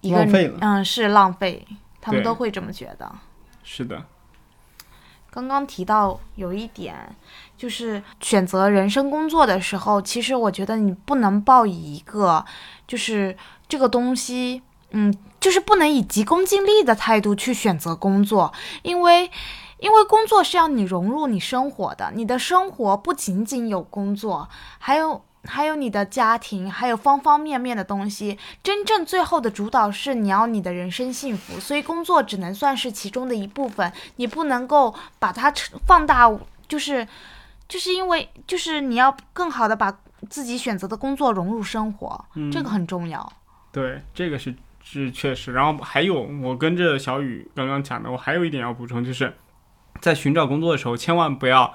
[0.00, 1.64] 一个浪费了嗯是浪费，
[2.00, 3.08] 他们都会这么觉得。
[3.62, 4.04] 是的，
[5.30, 7.14] 刚刚提到有一点，
[7.56, 12.44] 就是选择人生工作的时候，其实我觉得你不能抱以一个
[12.88, 13.36] 就是
[13.68, 18.52] 这个东西，嗯，就是不能以急功近利的态度去选择工作，
[18.82, 19.30] 因为。
[19.78, 24.48] 因为工作是要你融入你生活的，你的生活不仅仅有工作，
[24.78, 28.38] 还有还有你的家庭，还有方方面面的东西。
[28.62, 35.52] 真正最后的主导是你要你的人生幸福，所以工作只能算是其中的一部分，你不能够把它
[35.86, 36.30] 放大，
[36.66, 37.06] 就是
[37.68, 39.96] 就是因为就是你要更好的把
[40.28, 43.32] 自己选择的工作融入生活，嗯，这个很重要。
[43.70, 45.52] 对，这个是是确实。
[45.52, 49.32] 然后还有，我跟着小雨刚刚讲的，我还有一点要补充，就是
[50.00, 51.74] 在寻找工作的时候，千万不要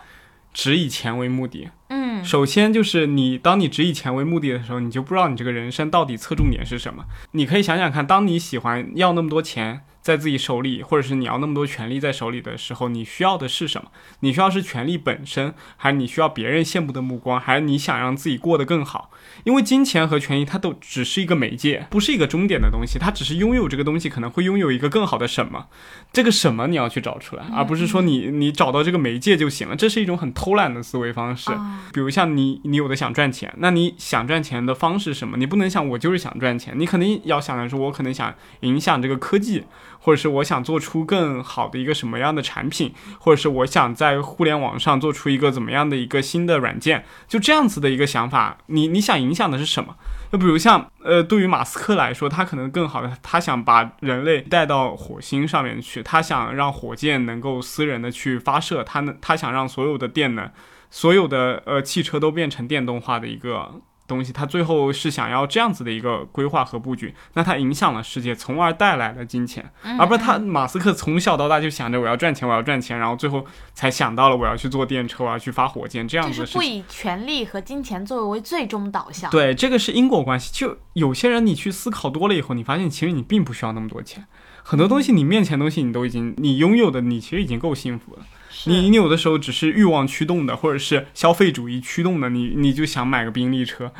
[0.54, 1.70] 只以钱为目的。
[1.90, 7.06] 嗯，首先就是你，当你只以钱为目的的时候，你就不知道你这个人生到底侧重点是什么。
[7.32, 13.89] 你可以想想看，当你喜欢要那么多钱，在自己手里，或者是你要那么多权利在手里的时候，你需要的是什么？
[14.20, 19.10] 你需要是权利本身，还是你需要别人羡慕的目光，还是你想让自己过得更好？
[19.45, 25.68] 因为金钱和权益它都只是一个媒介，不是一个终点的东西，它只是拥有这个东西，可能会拥有一个更好的什么。
[26.12, 29.76] 这个什么你要去找出来，而不是说你你找到这个媒介就行了。
[29.78, 31.49] 这是一种很偷懒的思维方式。
[31.93, 35.38] 比如像你你有的想赚钱，那你想赚钱的方式是什么？
[35.38, 39.64] 你不能想我就是想赚钱，你肯定要想的是我可能想影响这个科技。
[40.04, 49.95] 或者是我想做出更好的一个什么样的产品，或者是我想在互联网上做出一个怎么样的一个新的软件，就这样子的一个想法，你你想影响的是什么？
[50.30, 60.51] 就比如像呃，对于马斯克来说，他可能更好的，他想把人类带到火星上面去，他想让火箭能够私人的去发射，他能他想让所有的电能，
[60.89, 63.82] 所有的呃汽车都变成电动化的一个。
[64.06, 76.39] 东西，他最后是想要这样子的一个规划和布局，那他影响了世界，从而带来了金钱，而不是他马斯克从小到大就想着我要赚钱，我要赚钱，然后最后才想到了我要去坐电车，我要去发火箭这样子。
[76.39, 79.32] 就是不以权力和金钱作为最终导向。
[79.32, 80.51] 对，这个是因果关系。
[80.54, 84.26] 就有些人你去思考多了以后，你发现其实你并不需要那么多钱，
[84.64, 88.20] 很多东西你面前东西你都已经你拥有的，你其实已经够幸福了。
[88.66, 93.91] 你你有的时候只是欲望驱动的，或者是消费主义驱动的，你你就想买个宾利车，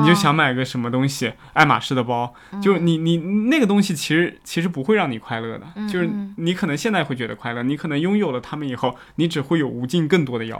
[0.00, 10.58] 你就想买个什么东西，爱马仕的包，就是你你那个东西其实其实不会让你快乐的，就是你可能现在会觉得快乐，你可能拥有了他们以后，你只会有无尽更多的要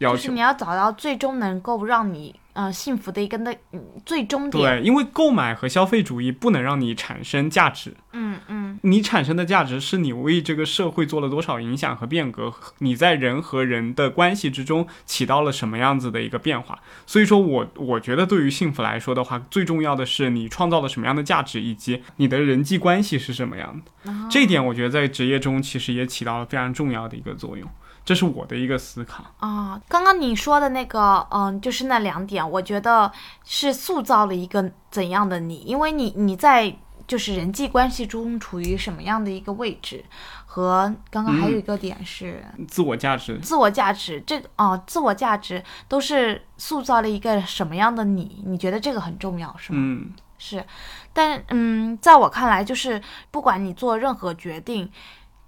[0.00, 0.16] 要求。
[0.16, 2.34] 就是你要找到最终能够让你。
[2.52, 3.56] 呃，幸福的一个那
[4.04, 4.80] 最终点。
[4.80, 7.94] 对，因为购买和消费主义不能让你产生价值。
[8.12, 8.76] 嗯嗯。
[8.82, 16.80] 你产生的价值是你为这个社会做了多少影响和变革，你在人和人的关系之中起到了什么样子的一个变化。
[17.06, 24.12] 所以说我我觉得对于幸福来说的话，最重要的是你创造了什么样的价值，以及你的人际关系是什么样的。
[24.28, 27.70] 这一点我觉得在职业中其实也起到了非常重要的一个作用。
[28.04, 29.80] 这是我的一个思考啊。
[29.88, 33.10] 刚刚你说的那个，嗯，就是那两点，我觉得
[33.44, 36.76] 是塑造了一个怎样的你，因为你你在
[37.06, 40.04] 就是人际关系中处于什么样的一个位置，
[40.46, 48.42] 和刚刚还有一个点是自我价值，自我价值这哦，自我价值都是塑造了一个什么样的你？
[48.46, 49.78] 你觉得这个很重要是吗？
[49.80, 50.64] 嗯，是，
[51.12, 54.90] 但嗯，在我看来，就是不管你做任何决定，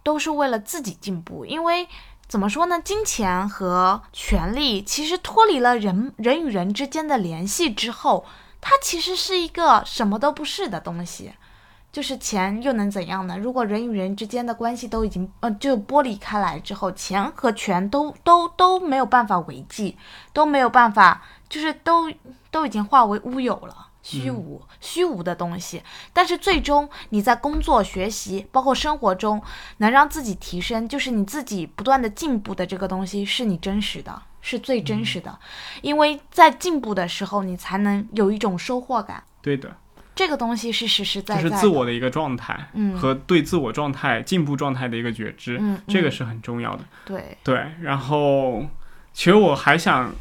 [0.03, 1.89] 都是为了自己进步，因为。
[2.33, 2.81] 怎么说呢？
[2.81, 8.25] 金钱和权力其实脱离了人人与人之间的联系之后，
[8.59, 11.35] 它其实是一个什么都不是的东西。
[11.93, 13.37] 就是钱又能怎样呢？
[13.37, 19.99] 如果人与人之间的关系都已经呃就剥离开来之后，钱和权都都都没有办法维系，
[20.33, 21.21] 都没有办法，
[21.51, 22.11] 就是都
[22.51, 23.89] 都已经化为乌有了。
[24.03, 25.81] 虚无、虚无的东西，
[26.13, 29.41] 但是最终你在工作、学习，包括生活中，
[29.79, 35.39] 能让自己提升，就是你自己不断的进步的这个东西，是你真实的，是最真实的，
[35.83, 39.23] 因为在进步的时候，你才能有一种收获感。
[39.41, 39.77] 对的，
[40.17, 46.85] 这个东西是实实在在，就是自我的一个状态，嗯，和对自我状态、进步状态的一个觉知，嗯，这个是很重要的。
[47.05, 47.39] 对。
[47.45, 48.67] 对，然后
[49.13, 50.13] 其实我还想。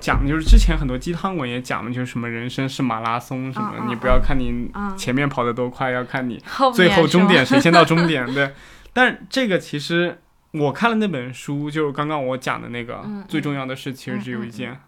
[0.00, 6.42] 讲就是之前很多鸡汤文也讲的，就是什么人生是马拉松什么，你不要看你前面跑得多快，要看你
[6.74, 8.26] 最后终点谁先到终点。
[8.34, 8.52] 对，
[8.92, 10.20] 但这个其实
[10.52, 14.80] 我看了那本书，就是刚刚我讲的那个最重要的事其实只有一件。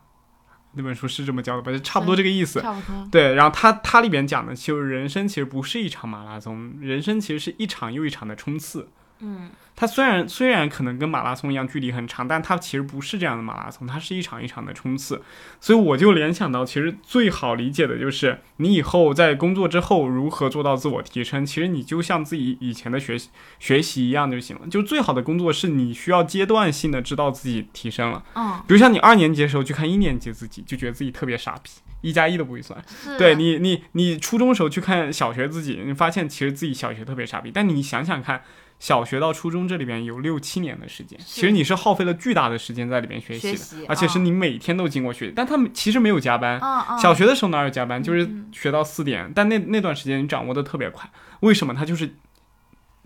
[0.77, 1.71] 那本书是这么教的吧？
[1.71, 2.61] 就差不多这个意思。
[2.61, 3.09] 差不多。
[3.09, 8.89] 对，然后它它里边讲的就是人生其实不是一场马拉松，人生其实是一场又一场的冲刺。
[9.21, 9.51] 嗯。
[9.77, 15.21] 它虽然虽然可能跟马拉松一样距离很长，但它其实不是这样的马拉松，它是一场一场的冲刺。
[15.61, 21.45] 所以我就联想到，其实最好理解的就是你以后在工作之后如何做到自我提升。
[21.45, 24.69] 其实你就像自己以前的学习学习一样就行了。
[24.69, 28.23] 就最好的工作是你需要阶段性的知道自己提升了。
[28.37, 31.71] 嗯，比如像你二年级的时候去看一年级自己，就觉得自己特别傻逼，
[32.03, 32.81] 一加一都不会算。
[33.19, 37.51] 对你你你初中时候去看小学自己，你发现其实自己小学特别傻逼。
[37.53, 38.41] 但你想想看。
[38.79, 45.33] 小学到初中这里边有六七年的时间，其实你是耗费了巨大的时间在里边学习的，而且是你每天都经过学习。
[45.35, 46.61] 但他们其实没有加班，
[47.01, 49.33] 小学的时候哪有加班，就是学到四点。
[49.35, 51.11] 但那那段时间你掌握的特别快，
[51.41, 51.72] 为什么？
[51.72, 52.14] 他就是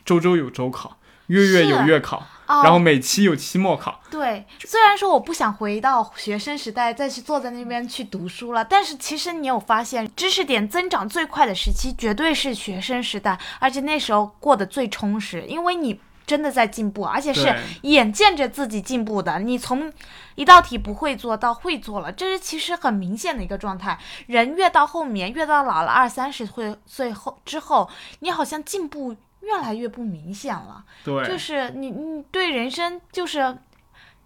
[0.05, 0.99] 周周有周考，
[1.29, 2.26] 月月有月考。
[2.51, 4.01] 然后每期有期末考。
[4.11, 19.39] 对，虽然说我不想回到学生时代再去坐在那边去读书了，但是其实你有发现，知识点增长最快的时期绝对是学生时代，而且那时候过得最充实，因为你真的在进步，而且是眼见着自己进步的。
[19.41, 19.93] 你从
[20.35, 23.99] 一道题不会做到会做了，这是其实很明显的一个状态。
[24.26, 29.14] 人越到后面，越到老了二三十岁岁后之后，你好像进步。
[29.49, 30.85] 越来越不明显了。
[31.05, 33.57] 对，就是你你对人生就是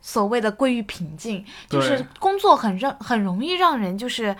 [0.00, 4.36] 所谓的归于平静，就是工作很让很容易让人就是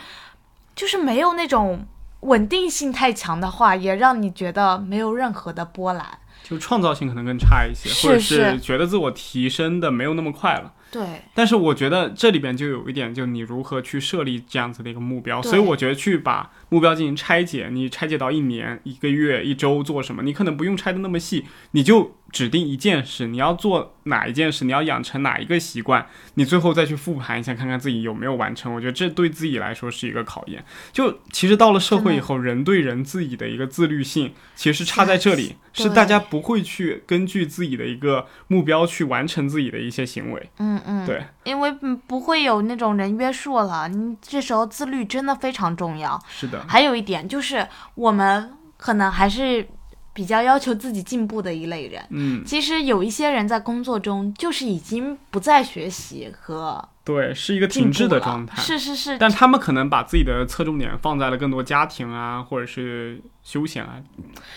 [0.75, 1.87] 就是没有那种
[2.21, 6.19] 稳定性太强的话，也让你觉得没有任何的波澜。
[6.43, 10.75] 就创造性可能更差一些，是或者是觉得自我提升的没有那么快了。
[10.91, 15.41] 对，但是我觉得这里边就有一点，就你如何去设立这样子的一个目标。
[15.41, 26.07] 所以我觉得去把目标进行拆解，你拆解到一年、一个月、一周做什么，你可能不用拆的那么细，你就指定一件事，你要做哪一件事，你要养成哪一个习惯，
[26.37, 28.73] 你最后再去复盘一下，看看自己有没有完成。
[28.73, 30.65] 我觉得这对自己来说是一个考验。
[30.93, 40.51] 就其实到了社会以后，人对人自己的一个自律性，其实差在这里，是大家不会去根据自己的一个目标去完成自己的一些行为。
[40.57, 46.19] 嗯嗯，对，因为嗯不会有那种人约束了，你这时候自律真的非常重要。
[46.31, 49.67] 是的，还有一点就是，我们可能还是
[50.13, 52.05] 比较要求自己进步的一类人。
[52.11, 52.45] 嗯。
[52.45, 58.61] 其实有一些人在工作中就是已经不再学习和对，是一个停滞的状态。
[58.61, 63.97] 是是是，但他们可能把自己的侧重点放在了更多家庭啊，或者是休闲啊、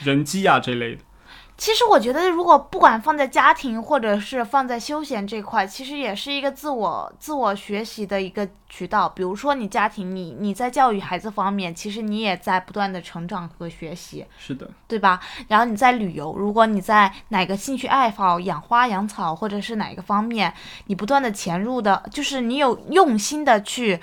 [0.04, 1.02] 人机啊这类的。
[1.58, 9.08] 其实我觉得，如果不管放在家庭或者是放在休闲这块，其实也是一个自我自我学习的一个渠道。
[9.08, 14.26] 比如说你家庭，你你在教育孩子方面，其实你也在不断的成长和学习。
[14.38, 15.22] 是的，对吧？
[15.48, 20.54] 然后你在旅游，如果你在哪个兴趣爱好，养花养草，或者是哪个方面，
[20.88, 23.98] 你不断的潜入的，就是你有用心的去，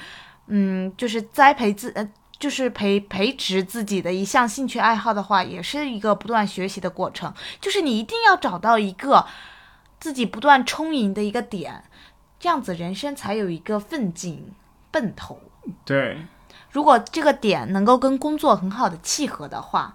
[0.47, 2.09] 嗯，就是栽培自，呃，
[2.43, 7.33] 就是培培植自己的一项兴趣爱好的话，也是一个不断学习的过程。
[7.61, 9.25] 就是你一定要找到一个
[10.01, 11.85] 自己不断充盈的一个点，
[12.41, 14.53] 这样子人生才有一个奋进
[14.91, 15.39] 奔头。
[15.85, 16.27] 对，
[16.73, 19.95] 如果这个点能够跟工作很好的契合的话，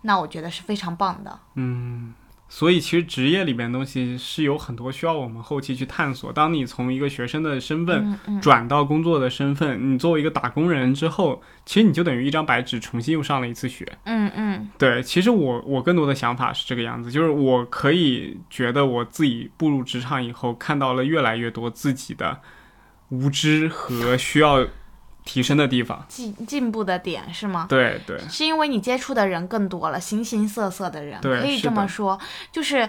[0.00, 1.38] 那我觉得是非常棒的。
[1.54, 2.12] 嗯。
[2.54, 6.32] 所以其实职业里边东西是有很多需要我们后期去探索。
[6.32, 13.84] 当你从一个学生的身份转到工作的身份，你作为一个打工人之后，其实你就等于一张白纸，重新又上了一次学。
[14.04, 22.38] 嗯嗯对，其实我我更多的想法是这个样子，就是我可以觉得我自己步入职场以后，看到了越来越多自己的
[23.08, 24.64] 无知和需要
[25.24, 26.04] 提升的地方。
[26.08, 27.66] 进进步的点是吗？
[27.68, 32.18] 对对，是因为你接触的人更多了，形形色色的人，可以这么说，
[32.52, 32.88] 就是。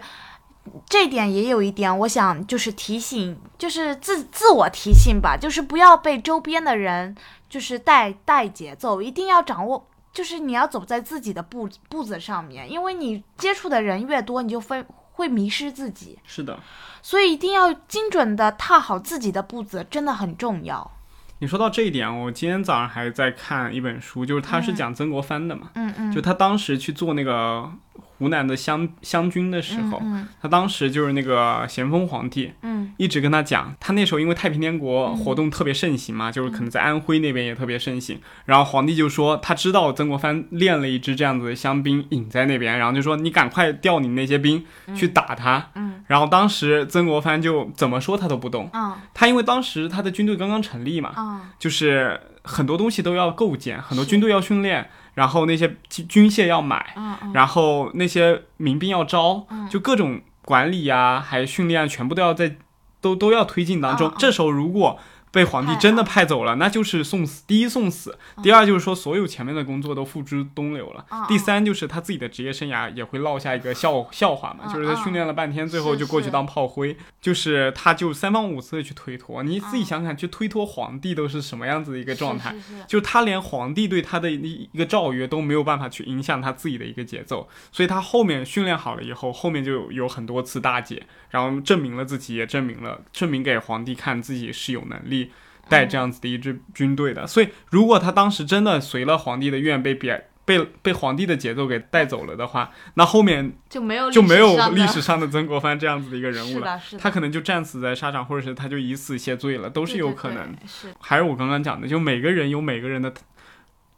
[0.90, 7.16] 这点也有一点，我想就是提醒，就是自自我提醒吧，就是不要被周边的人
[7.48, 16.58] 就是带带节奏，一定要掌握，就是你要走在自己的步步子上面，因为你接触的人越多，你就会会迷失自己，是的。
[17.04, 20.95] 所以一定要精准的踏好自己的步子，真的很重要。
[21.40, 27.70] 你说到这一点，我今天早上还在看一本书，就是他是讲曾国藩的嘛，嗯嗯，就他当时去做那个
[28.18, 32.76] 湖南的湘湘军的时候，嗯他当时就是那个咸丰皇帝嗯。
[32.98, 44.64] 一直跟他讲，他那时候因为太平天国活动特别盛行嘛，就是可能在安徽那边也特别盛行，然后皇帝就说他知道曾国藩练了一支这样子的香兵引在那边，然后就说你赶快调你那些兵
[44.96, 46.04] 去打他，嗯。
[46.08, 48.94] 然后当时曾国藩就怎么说他都不动，嗯。
[49.14, 51.42] 他因为当时他的军队刚刚成立嘛，嗯。
[51.60, 56.96] 就是很多东西都要构建，很多军队要训练，然后那些军军械要买，
[57.34, 62.56] 然后那些民兵要招，嗯就各种管理啊，还有训练啊，全部都要在
[63.02, 64.14] 都都要推进当中。
[64.20, 65.00] 这时候如果
[65.36, 67.44] 被皇帝真的派走了，那就是送死。
[67.46, 71.06] 第一送死，第二就是说所有前面的工作都付之东流了。
[71.12, 79.44] 嗯第三就是他自己的职业生涯也会落下一个笑笑话嘛，嗯就是他训练了半天，最后就过去当炮灰，就是他就三番五次的去推脱。
[79.44, 82.56] 你自己嗯想想，去推脱皇帝都是什么样子的一个状态？
[82.88, 95.25] 就他连皇帝对他的一一个诏约都没有办法去影响他自己的一个节奏，所以他后面训练好了以后，后面就有有很多次大捷，然后证明了自己，也证明了证明给皇帝看自己是有能力
[95.70, 97.26] 带这样子的一支军队的。
[97.28, 106.80] 所以如果他当时真的随了皇帝的愿，被贬被被皇帝的节奏给带走了的话，那后面就没有就没有历史上的曾国藩这样子的一个人物了。
[107.00, 110.56] 他可能就战死在沙场，或者是他就以死谢罪了，都都是有可能。
[110.68, 113.12] 是还是我刚刚讲的，就每个人有每个人的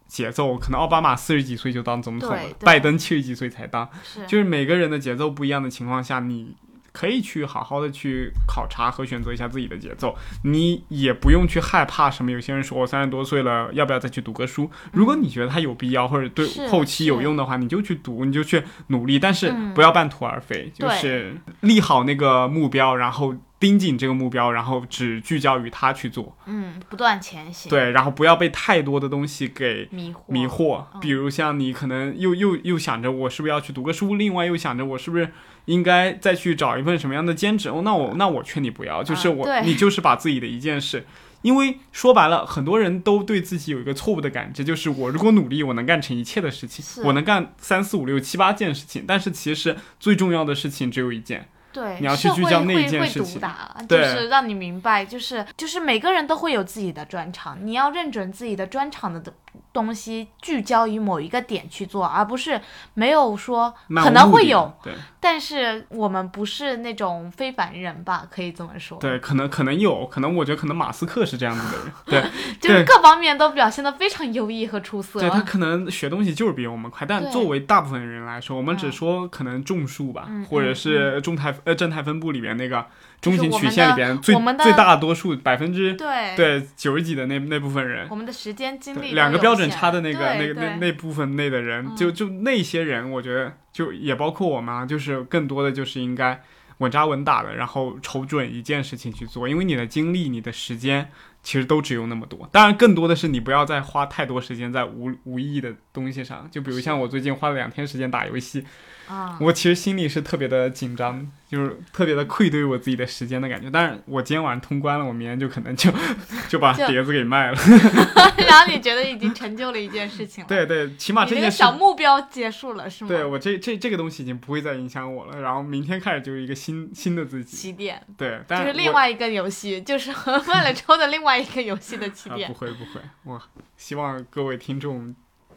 [0.07, 6.55] 节奏，可能奥巴马四十几岁就当总统了拜登七十几岁才当，是，就是每个人的节奏不一样的情况下，你
[6.97, 12.31] 可以去好好的去考察和选择一下自己的节奏，你也不用去害怕什么。
[12.31, 14.71] 有些人说我三十多岁了，要不要再去读个书？
[14.91, 26.35] 如果你觉得它有必要或者对后期有用的话，你就去读，你就去努力，但是嗯不要半途而废，就是立好那个目标，然后盯紧这个目标，然后只聚焦于它去做。
[26.47, 30.83] 嗯，不断前行，，对，然后不要被太多的东西给迷惑迷惑。
[30.95, 35.29] 嗯比如像你可能又又又想着我是不是要去读个书，另外又想着我是不是
[35.67, 37.69] 应该再去找一份什么样的兼职。
[37.69, 41.05] 哦，那我那我劝你不要，就是我、啊你就是把自己的一件事。
[41.43, 49.05] 因为说白了，很多人都对自己有一个错误的感知，就是我如果努力，我能干成一切的事情，我能干三四五六七八件事情。
[49.07, 53.39] 但是其实最重要的事情只有一件，对，你要去聚焦那会会件事情
[53.87, 59.31] 就是让你明白，就是就是每个人都会有自己的专长，你要认准自己的专长的
[59.73, 62.59] 东西，聚焦于某一个点去做，而不是
[62.93, 64.93] 没有说可能会有，对。
[65.19, 68.97] 但是我们不是那种非凡人吧，可以这么说。
[68.99, 72.31] 对，可能可能有，可能我觉得可能马斯克是这样子的人， 对，
[72.61, 75.19] 就是各方面都表现的非常优异和出色。
[75.19, 82.85] 对他可能学东西就是比我们快，但作为大部分人来说，我们只嗯说可能种树吧，嗯或者嗯是中态呃正态分布里面那个
[83.19, 86.35] 中型曲线里边最最大多数百分之对。
[86.35, 88.07] 对九十几的那那部分人。
[88.09, 91.95] 我，们的时间精对力两个标准差的那个那个那那部分内的人，嗯。
[91.95, 96.41] 就就那些人，我觉得就也包括我们啊，就是更多的就是应该
[96.77, 101.09] 稳扎稳打的，然后瞅准一件事情去做，因为你的精力、你的时间
[101.41, 102.47] 其实都只有那么多。
[102.51, 108.63] 当然，更多的是你不要再花太多时间在无 无意义的东西上，就比如像我最近花了两天时间打游戏，
[109.07, 113.69] 啊，我其实心里是特别的紧张，就是特别的愧对我自己的时间的感觉。
[113.71, 115.91] 但是我今天晚上通关了，我明天就可能就
[116.49, 117.57] 就把碟子给卖了。
[118.47, 123.07] 然后你觉得已经成就了一件事情了，对对，起码这件小目标结束了是吗？
[123.09, 127.57] 对我这这这个东西已经不会再影响我了，然后明天开始就是一个新新的自己。
[127.57, 130.11] 起点对，但就是另外一个游戏，就是
[130.47, 133.41] 卖了之后的另外一个游戏的起啊，点不，会不会，我
[133.75, 135.15] 希望各位听众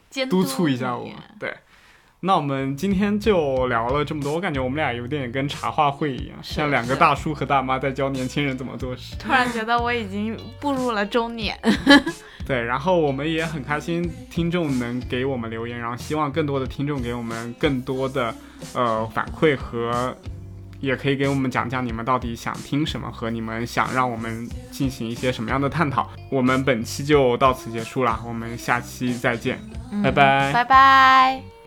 [0.08, 1.08] 监督促一下我。
[1.38, 1.54] 对，
[2.22, 9.16] 那我们今天就聊了这么多，我感觉我们俩有点跟茶话会一样，像两个大叔和大妈在教年轻人怎么做事。
[9.18, 11.58] 突然觉得我已经步入了中年，
[12.46, 18.34] 对，然后我们也很开心，听众能给我们留言，然后希望更多的听众给我们更多的
[18.74, 20.14] 呃反馈和，
[20.80, 26.10] 也可以给我们讲讲你们到底想听什么和你们想让我们进行一些什么样的探讨。
[26.30, 29.58] 我们本期就到此结束了，我们下期再见，
[29.90, 31.59] 嗯拜拜拜拜。